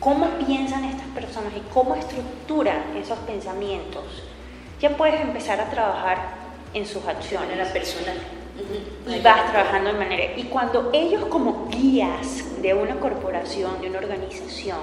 cómo 0.00 0.26
piensan 0.46 0.84
estas 0.84 1.08
personas 1.08 1.52
y 1.54 1.60
cómo 1.74 1.94
estructuran 1.94 2.96
esos 2.96 3.18
pensamientos, 3.20 4.04
ya 4.80 4.96
puedes 4.96 5.20
empezar 5.20 5.60
a 5.60 5.70
trabajar 5.70 6.18
en 6.72 6.86
sus 6.86 7.04
acciones. 7.06 7.50
De 7.50 7.56
manera 7.56 7.72
personal. 7.72 8.16
Y 9.06 9.20
vas 9.20 9.50
trabajando 9.50 9.92
de 9.92 9.98
manera... 9.98 10.36
Y 10.36 10.44
cuando 10.44 10.90
ellos 10.92 11.26
como 11.26 11.68
guías 11.68 12.62
de 12.62 12.72
una 12.72 12.98
corporación, 12.98 13.80
de 13.80 13.90
una 13.90 13.98
organización, 13.98 14.78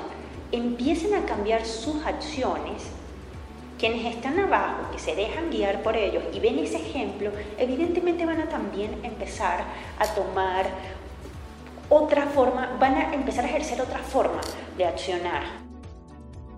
empiecen 0.52 1.16
a 1.16 1.26
cambiar 1.26 1.66
sus 1.66 2.06
acciones, 2.06 2.84
quienes 3.80 4.14
están 4.14 4.38
abajo, 4.38 4.92
que 4.92 5.00
se 5.00 5.16
dejan 5.16 5.50
guiar 5.50 5.82
por 5.82 5.96
ellos 5.96 6.24
y 6.34 6.40
ven 6.40 6.60
ese 6.60 6.78
ejemplo, 6.78 7.32
evidentemente 7.58 8.26
van 8.26 8.42
a 8.42 8.50
también 8.50 8.92
empezar 9.04 9.64
a 9.98 10.06
tomar 10.08 10.66
otra 11.90 12.28
forma, 12.28 12.78
van 12.80 12.96
a 12.96 13.14
empezar 13.14 13.46
a 13.46 13.48
ejercer 13.48 13.82
otra 13.82 14.00
forma 14.00 14.42
de 14.78 14.86
accionar. 14.86 15.44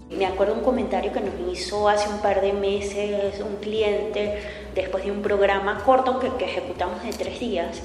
Me 0.09 0.25
acuerdo 0.25 0.55
un 0.55 0.61
comentario 0.61 1.13
que 1.13 1.21
nos 1.21 1.33
hizo 1.53 1.87
hace 1.87 2.09
un 2.09 2.19
par 2.19 2.41
de 2.41 2.51
meses 2.51 3.39
un 3.39 3.55
cliente 3.57 4.41
después 4.75 5.05
de 5.05 5.11
un 5.11 5.21
programa 5.21 5.83
corto 5.85 6.19
que, 6.19 6.27
que 6.33 6.45
ejecutamos 6.45 7.01
de 7.03 7.11
tres 7.11 7.39
días 7.39 7.81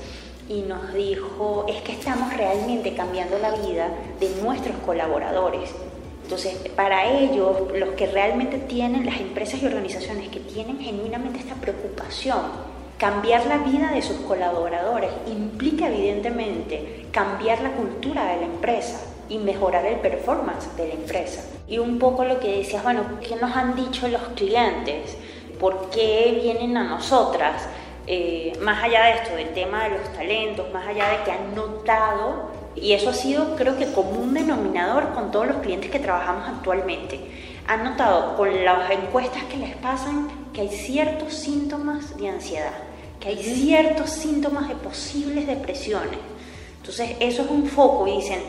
y 0.48 0.62
nos 0.62 0.92
dijo, 0.94 1.66
es 1.68 1.82
que 1.82 1.92
estamos 1.92 2.32
realmente 2.34 2.94
cambiando 2.94 3.38
la 3.38 3.50
vida 3.50 3.90
de 4.18 4.30
nuestros 4.42 4.76
colaboradores. 4.78 5.70
Entonces, 6.26 6.56
para 6.74 7.08
ellos, 7.08 7.56
los 7.72 7.90
que 7.90 8.08
realmente 8.08 8.58
tienen, 8.58 9.06
las 9.06 9.20
empresas 9.20 9.62
y 9.62 9.66
organizaciones 9.66 10.28
que 10.28 10.40
tienen 10.40 10.80
genuinamente 10.80 11.38
esta 11.38 11.54
preocupación, 11.54 12.40
cambiar 12.98 13.46
la 13.46 13.58
vida 13.58 13.92
de 13.92 14.02
sus 14.02 14.16
colaboradores 14.18 15.10
implica 15.28 15.86
evidentemente 15.86 17.06
cambiar 17.12 17.62
la 17.62 17.70
cultura 17.70 18.24
de 18.32 18.40
la 18.40 18.46
empresa 18.46 19.00
y 19.28 19.38
mejorar 19.38 19.86
el 19.86 20.00
performance 20.00 20.76
de 20.76 20.88
la 20.88 20.94
empresa. 20.94 21.44
Y 21.68 21.78
un 21.78 22.00
poco 22.00 22.24
lo 22.24 22.40
que 22.40 22.58
decías, 22.58 22.82
bueno, 22.82 23.02
¿qué 23.20 23.36
nos 23.36 23.54
han 23.54 23.76
dicho 23.76 24.08
los 24.08 24.22
clientes? 24.34 25.16
por 25.58 25.90
qué 25.90 26.38
vienen 26.42 26.76
a 26.76 26.84
nosotras, 26.84 27.68
eh, 28.06 28.52
más 28.60 28.82
allá 28.84 29.04
de 29.04 29.10
esto, 29.12 29.36
del 29.36 29.52
tema 29.52 29.84
de 29.84 29.98
los 29.98 30.12
talentos, 30.12 30.72
más 30.72 30.86
allá 30.86 31.08
de 31.08 31.24
que 31.24 31.32
han 31.32 31.54
notado, 31.54 32.50
y 32.76 32.92
eso 32.92 33.10
ha 33.10 33.14
sido 33.14 33.56
creo 33.56 33.76
que 33.76 33.90
como 33.92 34.10
un 34.10 34.34
denominador 34.34 35.12
con 35.14 35.30
todos 35.30 35.46
los 35.46 35.56
clientes 35.58 35.90
que 35.90 35.98
trabajamos 35.98 36.48
actualmente, 36.48 37.18
han 37.66 37.84
notado 37.84 38.36
con 38.36 38.64
las 38.64 38.90
encuestas 38.90 39.44
que 39.44 39.56
les 39.56 39.74
pasan 39.76 40.28
que 40.52 40.60
hay 40.60 40.68
ciertos 40.68 41.34
síntomas 41.34 42.16
de 42.16 42.28
ansiedad, 42.28 42.72
que 43.18 43.28
hay 43.28 43.42
ciertos 43.42 44.10
síntomas 44.10 44.68
de 44.68 44.76
posibles 44.76 45.46
depresiones. 45.46 46.18
Entonces 46.76 47.16
eso 47.18 47.42
es 47.42 47.50
un 47.50 47.66
foco 47.66 48.06
y 48.06 48.16
dicen, 48.16 48.40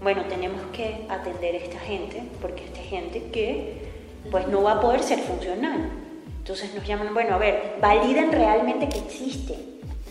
bueno, 0.00 0.22
tenemos 0.28 0.60
que 0.72 1.06
atender 1.08 1.56
a 1.56 1.58
esta 1.58 1.80
gente, 1.80 2.22
porque 2.40 2.64
esta 2.64 2.80
gente 2.80 3.30
que 3.32 3.86
pues 4.30 4.46
no 4.48 4.62
va 4.62 4.72
a 4.72 4.80
poder 4.80 5.02
ser 5.02 5.18
funcional. 5.20 5.90
Entonces 6.38 6.72
nos 6.74 6.86
llaman, 6.86 7.12
bueno, 7.12 7.34
a 7.34 7.38
ver, 7.38 7.76
validen 7.80 8.30
realmente 8.30 8.88
que 8.88 8.98
existe 8.98 9.56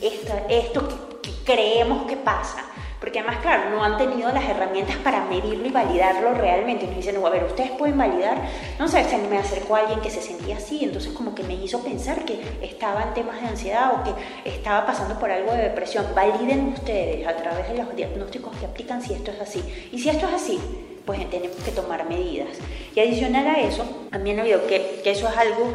esto, 0.01 0.33
esto 0.49 0.87
que, 0.87 1.29
que 1.29 1.31
creemos 1.45 2.05
que 2.05 2.17
pasa 2.17 2.65
porque 3.15 3.29
además, 3.29 3.43
claro, 3.43 3.69
no 3.69 3.81
han 3.81 3.97
tenido 3.97 4.29
las 4.33 4.43
herramientas 4.43 4.97
para 4.97 5.23
medirlo 5.23 5.65
y 5.65 5.69
validarlo 5.69 6.33
realmente. 6.33 6.83
Y 6.83 6.87
nos 6.87 6.97
dicen, 6.97 7.15
a 7.23 7.29
ver, 7.29 7.45
ustedes 7.45 7.71
pueden 7.71 7.97
validar. 7.97 8.41
No 8.77 8.89
sé, 8.89 9.05
se 9.05 9.17
me 9.17 9.37
acercó 9.37 9.77
alguien 9.77 10.01
que 10.01 10.09
se 10.09 10.21
sentía 10.21 10.57
así, 10.57 10.83
entonces 10.83 11.13
como 11.13 11.33
que 11.33 11.43
me 11.43 11.53
hizo 11.53 11.81
pensar 11.81 12.25
que 12.25 12.41
estaba 12.61 13.03
en 13.03 13.13
temas 13.13 13.41
de 13.41 13.47
ansiedad 13.47 13.93
o 13.93 14.03
que 14.03 14.49
estaba 14.49 14.85
pasando 14.85 15.17
por 15.17 15.31
algo 15.31 15.53
de 15.53 15.59
depresión. 15.59 16.07
Validen 16.13 16.73
ustedes 16.73 17.25
a 17.25 17.37
través 17.37 17.69
de 17.69 17.77
los 17.77 17.95
diagnósticos 17.95 18.53
que 18.57 18.65
aplican 18.65 19.01
si 19.01 19.13
esto 19.13 19.31
es 19.31 19.39
así. 19.39 19.63
Y 19.93 19.99
si 19.99 20.09
esto 20.09 20.27
es 20.27 20.33
así, 20.33 20.59
pues 21.05 21.29
tenemos 21.29 21.55
que 21.63 21.71
tomar 21.71 22.09
medidas. 22.09 22.49
Y 22.93 22.99
adicional 22.99 23.47
a 23.47 23.61
eso, 23.61 23.85
también 24.11 24.39
ha 24.39 24.41
habido 24.41 24.67
que, 24.67 24.99
que 25.05 25.11
eso 25.11 25.29
es 25.29 25.37
algo 25.37 25.73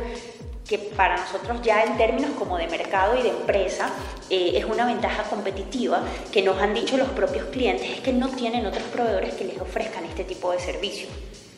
que 0.70 0.78
para 0.78 1.16
nosotros 1.16 1.60
ya 1.62 1.82
en 1.82 1.96
términos 1.96 2.30
como 2.38 2.56
de 2.56 2.68
mercado 2.68 3.18
y 3.18 3.22
de 3.22 3.30
empresa 3.30 3.90
eh, 4.30 4.52
es 4.54 4.64
una 4.64 4.86
ventaja 4.86 5.24
competitiva 5.24 6.00
que 6.30 6.42
nos 6.42 6.62
han 6.62 6.74
dicho 6.74 6.96
los 6.96 7.08
propios 7.08 7.46
clientes 7.46 7.90
es 7.90 8.00
que 8.00 8.12
no 8.12 8.28
tienen 8.28 8.64
otros 8.64 8.84
proveedores 8.84 9.34
que 9.34 9.46
les 9.46 9.60
ofrezcan 9.60 10.04
este 10.04 10.22
tipo 10.22 10.52
de 10.52 10.60
servicio. 10.60 11.08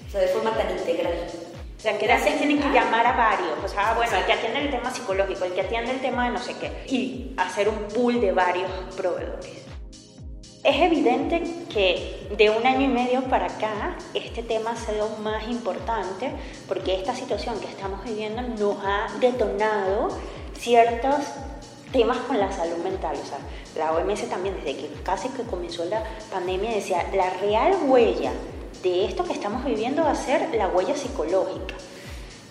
O 0.09 0.11
sea, 0.11 0.19
de 0.23 0.29
forma 0.29 0.57
tan 0.57 0.71
integral. 0.71 1.13
O 1.77 1.81
sea, 1.83 1.99
que 1.99 2.07
veces 2.07 2.39
tienen 2.39 2.59
que 2.59 2.71
llamar 2.71 3.07
a 3.07 3.13
varios. 3.13 3.59
O 3.63 3.69
sea, 3.69 3.93
bueno, 3.93 4.17
el 4.17 4.25
que 4.25 4.33
atiende 4.33 4.61
el 4.61 4.71
tema 4.71 4.91
psicológico, 4.91 5.45
el 5.45 5.53
que 5.53 5.61
atiende 5.61 5.91
el 5.91 6.01
tema 6.01 6.25
de 6.27 6.31
no 6.31 6.39
sé 6.39 6.55
qué. 6.57 6.73
Y 6.87 7.35
hacer 7.37 7.69
un 7.69 7.89
pool 7.95 8.19
de 8.19 8.33
varios 8.33 8.71
proveedores. 8.97 9.72
Es 10.65 10.77
evidente 10.81 11.43
que 11.73 12.29
de 12.39 12.51
un 12.51 12.65
año 12.65 12.83
y 12.83 12.89
medio 12.89 13.25
para 13.25 13.47
acá 13.47 13.97
este 14.15 14.45
tema 14.45 14.71
ha 14.71 14.77
sido 14.77 15.09
más 15.21 15.49
importante 15.49 16.31
porque 16.69 16.95
esta 16.95 17.17
situación 17.17 17.59
que 17.59 17.67
estamos 17.67 18.05
viviendo 18.05 18.43
nos 18.43 18.77
ha 18.85 19.09
detonado 19.19 20.11
ciertos 20.57 21.17
temas 21.93 22.19
con 22.19 22.39
la 22.39 22.53
salud 22.53 22.77
mental. 22.77 23.17
O 23.21 23.27
sea, 23.27 23.39
la 23.77 23.93
OMS 23.93 24.29
también 24.29 24.55
desde 24.55 24.77
que 24.77 24.89
casi 25.03 25.31
que 25.31 25.43
comenzó 25.43 25.85
la 25.87 26.05
pandemia 26.31 26.71
decía, 26.71 27.11
la 27.13 27.31
real 27.31 27.77
huella 27.89 28.31
de 28.85 29.07
esto 29.07 29.25
que 29.25 29.33
estamos 29.33 29.65
viviendo 29.65 30.05
va 30.05 30.13
a 30.13 30.15
ser 30.15 30.55
la 30.55 30.69
huella 30.69 30.95
psicológica. 30.97 31.75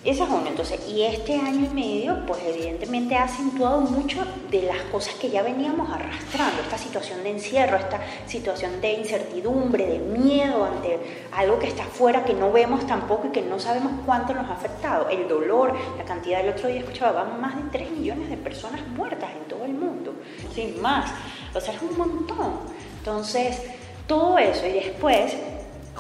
Eso 0.03 0.23
es 0.23 0.29
uno. 0.31 0.47
Entonces, 0.47 0.79
y 0.89 1.03
este 1.03 1.35
año 1.35 1.67
y 1.71 1.75
medio, 1.75 2.25
pues 2.25 2.41
evidentemente 2.43 3.15
ha 3.15 3.25
acentuado 3.25 3.81
mucho 3.81 4.25
de 4.49 4.63
las 4.63 4.79
cosas 4.91 5.13
que 5.15 5.29
ya 5.29 5.43
veníamos 5.43 5.91
arrastrando. 5.91 6.59
Esta 6.63 6.79
situación 6.79 7.21
de 7.21 7.29
encierro, 7.29 7.77
esta 7.77 7.99
situación 8.25 8.81
de 8.81 8.93
incertidumbre, 8.93 9.85
de 9.85 9.99
miedo 9.99 10.65
ante 10.65 11.27
algo 11.31 11.59
que 11.59 11.67
está 11.67 11.83
afuera, 11.83 12.25
que 12.25 12.33
no 12.33 12.51
vemos 12.51 12.87
tampoco 12.87 13.27
y 13.27 13.29
que 13.29 13.43
no 13.43 13.59
sabemos 13.59 13.91
cuánto 14.03 14.33
nos 14.33 14.49
ha 14.49 14.53
afectado. 14.53 15.07
El 15.07 15.27
dolor, 15.27 15.75
la 15.95 16.03
cantidad 16.03 16.39
del 16.39 16.49
otro 16.49 16.67
día 16.67 16.79
escuchaba, 16.79 17.23
van 17.23 17.39
más 17.39 17.55
de 17.55 17.69
3 17.71 17.91
millones 17.91 18.27
de 18.31 18.37
personas 18.37 18.81
muertas 18.87 19.29
en 19.31 19.47
todo 19.47 19.65
el 19.65 19.73
mundo. 19.73 20.15
Sin 20.55 20.81
más. 20.81 21.11
O 21.53 21.61
sea, 21.61 21.75
es 21.75 21.81
un 21.83 21.95
montón. 21.95 22.53
Entonces, 22.97 23.61
todo 24.07 24.39
eso 24.39 24.65
y 24.65 24.71
después 24.71 25.35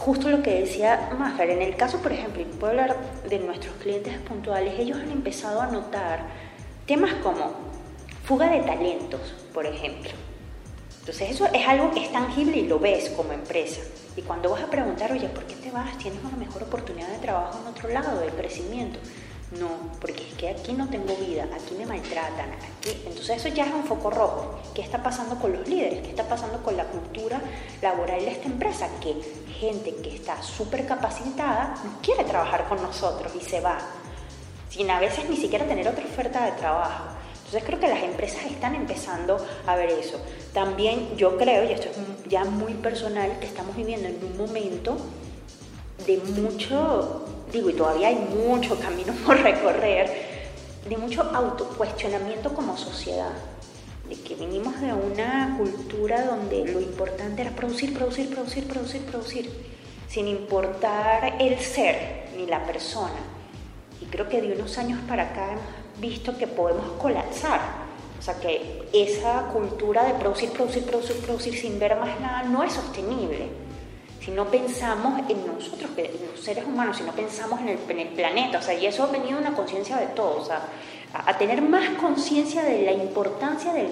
justo 0.05 0.29
lo 0.29 0.41
que 0.41 0.61
decía 0.61 1.11
Mafer, 1.17 1.51
en 1.51 1.61
el 1.61 1.75
caso, 1.75 1.99
por 1.99 2.11
ejemplo, 2.11 2.41
y 2.41 2.45
puedo 2.45 2.71
hablar 2.71 2.97
de 3.29 3.37
nuestros 3.37 3.75
clientes 3.75 4.17
puntuales, 4.19 4.79
ellos 4.79 4.97
han 4.97 5.11
empezado 5.11 5.61
a 5.61 5.67
notar 5.67 6.25
temas 6.87 7.13
como 7.21 7.51
fuga 8.23 8.49
de 8.49 8.61
talentos, 8.61 9.21
por 9.53 9.65
ejemplo. 9.65 10.09
Entonces 11.01 11.29
eso 11.29 11.45
es 11.53 11.67
algo 11.67 11.91
que 11.91 12.03
es 12.03 12.11
tangible 12.11 12.57
y 12.57 12.67
lo 12.67 12.79
ves 12.79 13.11
como 13.11 13.33
empresa. 13.33 13.81
Y 14.15 14.23
cuando 14.23 14.49
vas 14.49 14.63
a 14.63 14.67
preguntar, 14.67 15.11
oye, 15.11 15.27
¿por 15.29 15.43
qué 15.45 15.55
te 15.55 15.69
vas? 15.69 15.95
Tienes 15.99 16.23
una 16.23 16.35
mejor 16.35 16.63
oportunidad 16.63 17.07
de 17.07 17.19
trabajo 17.19 17.59
en 17.61 17.67
otro 17.67 17.89
lado, 17.89 18.19
de 18.21 18.27
crecimiento. 18.29 18.99
No, 19.59 19.67
porque 19.99 20.29
es 20.29 20.33
que 20.35 20.49
aquí 20.49 20.71
no 20.71 20.87
tengo 20.87 21.13
vida, 21.15 21.45
aquí 21.53 21.75
me 21.77 21.85
maltratan, 21.85 22.51
aquí. 22.53 22.91
Entonces 23.05 23.37
eso 23.37 23.49
ya 23.49 23.65
es 23.65 23.73
un 23.73 23.83
foco 23.83 24.09
rojo. 24.09 24.59
¿Qué 24.73 24.81
está 24.81 25.03
pasando 25.03 25.35
con 25.35 25.51
los 25.51 25.67
líderes? 25.67 26.01
¿Qué 26.01 26.09
está 26.09 26.23
pasando 26.23 26.63
con 26.63 26.77
la 26.77 26.85
cultura 26.85 27.41
laboral 27.81 28.21
de 28.21 28.31
esta 28.31 28.47
empresa? 28.47 28.87
Que 29.01 29.13
gente 29.59 29.93
que 29.95 30.15
está 30.15 30.41
súper 30.41 30.85
capacitada 30.85 31.75
no 31.83 32.01
quiere 32.01 32.23
trabajar 32.23 32.69
con 32.69 32.81
nosotros 32.81 33.33
y 33.35 33.41
se 33.41 33.59
va, 33.59 33.79
sin 34.69 34.89
a 34.89 35.01
veces 35.01 35.29
ni 35.29 35.35
siquiera 35.35 35.65
tener 35.65 35.85
otra 35.85 36.05
oferta 36.05 36.45
de 36.45 36.53
trabajo. 36.53 37.03
Entonces 37.35 37.63
creo 37.65 37.79
que 37.81 37.89
las 37.89 38.03
empresas 38.03 38.45
están 38.45 38.73
empezando 38.75 39.35
a 39.67 39.75
ver 39.75 39.89
eso. 39.89 40.17
También 40.53 41.17
yo 41.17 41.37
creo, 41.37 41.65
y 41.65 41.73
esto 41.73 41.89
es 41.89 42.29
ya 42.29 42.45
muy 42.45 42.75
personal, 42.75 43.37
que 43.39 43.47
estamos 43.47 43.75
viviendo 43.75 44.07
en 44.07 44.17
un 44.23 44.37
momento 44.37 44.95
de 46.07 46.17
mucho 46.17 47.25
digo, 47.51 47.69
y 47.69 47.73
todavía 47.73 48.07
hay 48.07 48.15
mucho 48.15 48.79
camino 48.79 49.13
por 49.25 49.37
recorrer, 49.37 50.31
de 50.87 50.97
mucho 50.97 51.21
autocuestionamiento 51.21 52.53
como 52.53 52.77
sociedad, 52.77 53.31
de 54.09 54.15
que 54.15 54.35
venimos 54.35 54.79
de 54.81 54.93
una 54.93 55.55
cultura 55.57 56.25
donde 56.25 56.65
lo 56.65 56.81
importante 56.81 57.41
era 57.43 57.51
producir, 57.51 57.93
producir, 57.93 58.29
producir, 58.33 58.67
producir, 58.67 59.01
producir, 59.03 59.49
sin 60.07 60.27
importar 60.27 61.35
el 61.39 61.59
ser 61.59 62.29
ni 62.35 62.45
la 62.45 62.65
persona. 62.65 63.19
Y 64.01 64.05
creo 64.05 64.27
que 64.27 64.41
de 64.41 64.53
unos 64.53 64.77
años 64.77 64.99
para 65.07 65.23
acá 65.23 65.51
hemos 65.51 66.01
visto 66.01 66.37
que 66.37 66.47
podemos 66.47 66.85
colapsar. 67.01 67.61
O 68.19 68.21
sea 68.23 68.39
que 68.39 68.87
esa 68.93 69.47
cultura 69.53 70.03
de 70.03 70.13
producir, 70.15 70.51
producir, 70.51 70.83
producir, 70.83 71.17
producir 71.17 71.57
sin 71.57 71.79
ver 71.79 71.95
más 71.95 72.19
nada 72.19 72.43
no 72.43 72.63
es 72.63 72.73
sostenible 72.73 73.49
si 74.23 74.29
no 74.31 74.45
pensamos 74.49 75.19
en 75.29 75.47
nosotros, 75.47 75.89
en 75.97 76.11
los 76.31 76.39
seres 76.39 76.65
humanos, 76.65 76.97
si 76.97 77.03
no 77.03 77.11
pensamos 77.11 77.59
en 77.61 77.69
el, 77.69 78.07
planeta, 78.09 78.59
o 78.59 78.61
sea, 78.61 78.75
y 78.75 78.85
eso 78.85 79.03
ha 79.03 79.07
venido 79.07 79.39
una 79.39 79.53
conciencia 79.53 79.97
de 79.97 80.07
todos, 80.07 80.43
o 80.43 80.45
sea, 80.45 80.61
a, 81.13 81.37
tener 81.37 81.61
más 81.63 81.89
conciencia 81.97 82.63
de 82.63 82.83
la 82.83 82.91
importancia 82.91 83.73
del 83.73 83.87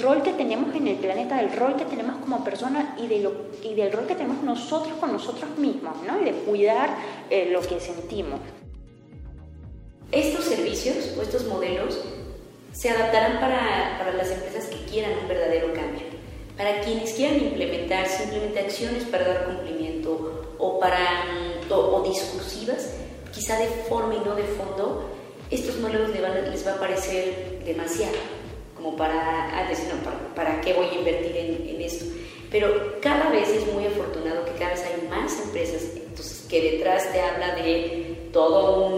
rol 0.00 0.22
que 0.22 0.34
tenemos 0.34 0.74
en 0.74 0.86
el 0.86 0.96
planeta, 0.96 1.38
del 1.38 1.52
rol 1.52 1.76
que 1.76 1.86
tenemos 1.86 2.16
como 2.16 2.44
personas 2.44 2.98
y, 2.98 3.06
de 3.06 3.20
lo, 3.20 3.32
y 3.62 3.74
del 3.74 3.90
rol 3.90 4.06
que 4.06 4.14
tenemos 4.14 4.42
nosotros 4.42 4.92
con 5.00 5.12
nosotros 5.12 5.56
mismos, 5.56 5.96
¿no? 6.06 6.20
Y 6.20 6.24
de 6.24 6.32
cuidar 6.32 6.96
eh, 7.30 7.48
lo 7.50 7.62
que 7.62 7.80
sentimos. 7.80 8.38
Estos 10.12 10.44
servicios 10.44 11.14
o 11.18 11.22
estos 11.22 11.46
modelos 11.46 11.98
se 12.72 12.90
adaptarán 12.90 13.40
para, 13.40 13.96
para 13.98 14.12
las 14.12 14.30
empresas 14.30 14.66
que 14.66 14.84
quieran 14.84 15.12
un 15.22 15.28
verdadero 15.28 15.72
cambio 15.72 16.09
para 16.56 16.80
quienes 16.80 17.12
quieran 17.12 17.38
implementar 17.38 18.06
simplemente 18.06 18.60
acciones 18.60 19.04
para 19.04 19.26
dar 19.26 19.44
cumplimiento 19.46 20.54
o, 20.58 20.78
para, 20.78 21.24
o, 21.70 22.02
discursivas, 22.02 22.94
quizá 23.32 23.58
de 23.58 23.66
forma 23.88 24.14
y 24.14 24.18
no 24.18 24.34
de 24.34 24.44
fondo, 24.44 25.10
estos 25.50 25.76
modelos 25.78 26.10
les, 26.10 26.50
les 26.50 26.66
va 26.66 26.72
a 26.72 26.80
parecer 26.80 27.62
demasiado, 27.64 28.16
como 28.76 28.96
para 28.96 29.58
ah, 29.58 29.68
decir, 29.68 29.86
no, 29.88 30.34
para, 30.34 30.60
qué 30.60 30.72
voy 30.74 30.86
a 30.88 30.94
invertir 30.94 31.36
en, 31.36 31.80
esto? 31.80 32.04
Pero 32.50 33.00
cada 33.00 33.30
vez 33.30 33.48
es 33.48 33.72
muy 33.72 33.86
afortunado 33.86 34.44
que 34.44 34.52
cada 34.52 34.70
vez 34.70 34.82
hay 34.84 35.08
más 35.08 35.40
empresas 35.40 35.82
entonces, 35.94 36.46
que 36.48 36.72
detrás 36.72 37.10
te 37.12 37.20
habla 37.20 37.54
de 37.54 38.28
todo 38.32 38.88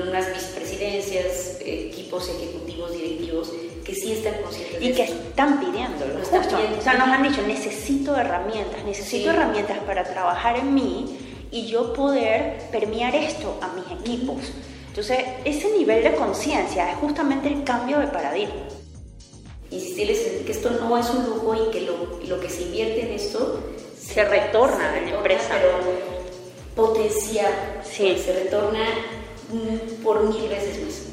unas 0.00 0.32
vicepresidencias, 0.32 1.58
equipos 1.64 2.28
ejecutivos, 2.28 2.92
directivos, 2.92 3.52
que 3.90 3.96
sí 3.96 4.12
están 4.12 4.34
conscientes. 4.42 4.80
Y 4.80 4.92
que 4.92 5.02
están 5.02 5.60
pidiéndolo. 5.60 6.14
Lo 6.14 6.22
están 6.22 6.42
pidiendo. 6.42 6.78
O 6.78 6.82
sea, 6.82 6.94
nos 6.94 7.08
han 7.08 7.22
dicho, 7.22 7.42
necesito 7.42 8.16
herramientas, 8.16 8.84
necesito 8.84 9.30
herramientas 9.30 9.78
para 9.78 10.04
trabajar 10.04 10.58
en 10.58 10.74
mí 10.74 11.18
y 11.50 11.66
yo 11.66 11.92
poder 11.92 12.68
permear 12.70 13.14
esto 13.16 13.58
a 13.60 13.68
mis 13.74 14.00
equipos. 14.00 14.52
Entonces, 14.88 15.18
ese 15.44 15.70
nivel 15.76 16.04
de 16.04 16.14
conciencia 16.14 16.90
es 16.90 16.96
justamente 16.98 17.48
el 17.48 17.64
cambio 17.64 17.98
de 17.98 18.06
paradigma. 18.06 18.62
Insistirles 19.70 20.18
que 20.44 20.52
esto 20.52 20.70
no 20.70 20.96
es 20.96 21.08
un 21.10 21.26
lujo 21.26 21.54
y 21.54 21.70
que 21.72 21.82
lo, 21.82 22.20
lo 22.28 22.40
que 22.40 22.48
se 22.48 22.62
invierte 22.62 23.02
en 23.02 23.12
esto 23.12 23.60
se, 23.96 24.24
retorna 24.24 24.98
en 24.98 25.10
la 25.10 25.16
empresa. 25.16 25.54
Pero 25.54 25.78
potencial, 26.76 27.52
sí. 27.84 28.16
se 28.24 28.32
retorna 28.32 28.84
por 30.02 30.28
mil 30.28 30.48
veces 30.48 30.80
más 30.84 31.10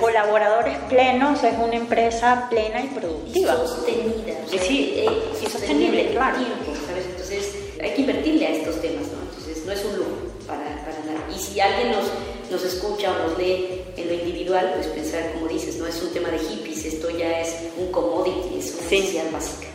colaboradores 0.00 0.78
plenos 0.88 1.42
es 1.44 1.54
una 1.58 1.76
empresa 1.76 2.48
plena 2.50 2.82
y 2.82 2.88
productiva. 2.88 3.54
Y 3.54 3.68
sostenida. 3.68 4.34
sí, 4.48 4.94
eh, 4.96 5.06
y 5.42 5.46
sostenible, 5.46 6.10
claro. 6.10 6.38
Entonces 6.38 7.56
hay 7.80 7.90
que 7.94 8.00
invertirle 8.02 8.46
a 8.46 8.50
estos 8.50 8.80
temas, 8.80 9.06
¿no? 9.08 9.22
Entonces 9.28 9.64
no 9.66 9.72
es 9.72 9.84
un 9.84 9.96
lujo 9.96 10.10
para, 10.46 10.64
para 10.84 10.98
nada. 11.04 11.26
Y 11.34 11.38
si 11.38 11.60
alguien 11.60 11.92
nos, 11.92 12.04
nos 12.50 12.64
escucha 12.64 13.10
o 13.10 13.28
nos 13.28 13.38
lee 13.38 13.82
en 13.96 14.08
lo 14.08 14.14
individual, 14.14 14.72
pues 14.74 14.86
pensar, 14.88 15.32
como 15.32 15.48
dices, 15.48 15.76
no 15.76 15.86
es 15.86 16.00
un 16.02 16.12
tema 16.12 16.30
de 16.30 16.38
hippies, 16.38 16.84
esto 16.84 17.10
ya 17.10 17.40
es 17.40 17.56
un 17.76 17.90
commodity, 17.90 18.58
es 18.58 18.74
una 18.74 18.90
necesidad 18.90 19.30
básica. 19.30 19.68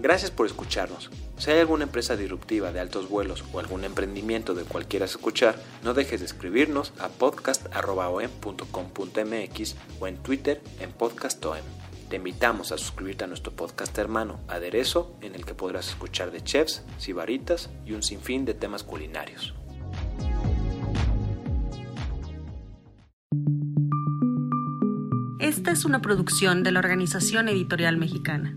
Gracias 0.00 0.30
por 0.30 0.46
escucharnos. 0.46 1.10
Si 1.38 1.50
hay 1.52 1.60
alguna 1.60 1.84
empresa 1.84 2.16
disruptiva 2.16 2.72
de 2.72 2.80
altos 2.80 3.08
vuelos 3.08 3.44
o 3.52 3.60
algún 3.60 3.84
emprendimiento 3.84 4.54
de 4.54 4.64
cual 4.64 4.88
quieras 4.88 5.12
escuchar, 5.12 5.54
no 5.84 5.94
dejes 5.94 6.18
de 6.18 6.26
escribirnos 6.26 6.92
a 6.98 7.08
podcast.om.com.mx 7.08 9.76
o 10.00 10.08
en 10.08 10.16
Twitter 10.16 10.60
en 10.80 10.90
podcastom. 10.90 11.58
Te 12.10 12.16
invitamos 12.16 12.72
a 12.72 12.78
suscribirte 12.78 13.22
a 13.24 13.28
nuestro 13.28 13.52
podcast 13.52 13.96
hermano 13.98 14.40
Aderezo, 14.48 15.14
en 15.20 15.36
el 15.36 15.44
que 15.44 15.54
podrás 15.54 15.90
escuchar 15.90 16.32
de 16.32 16.42
chefs, 16.42 16.82
sibaritas 16.98 17.70
y 17.86 17.92
un 17.92 18.02
sinfín 18.02 18.44
de 18.44 18.54
temas 18.54 18.82
culinarios. 18.82 19.54
Esta 25.38 25.70
es 25.70 25.84
una 25.84 26.02
producción 26.02 26.64
de 26.64 26.72
la 26.72 26.80
Organización 26.80 27.48
Editorial 27.48 27.96
Mexicana. 27.96 28.56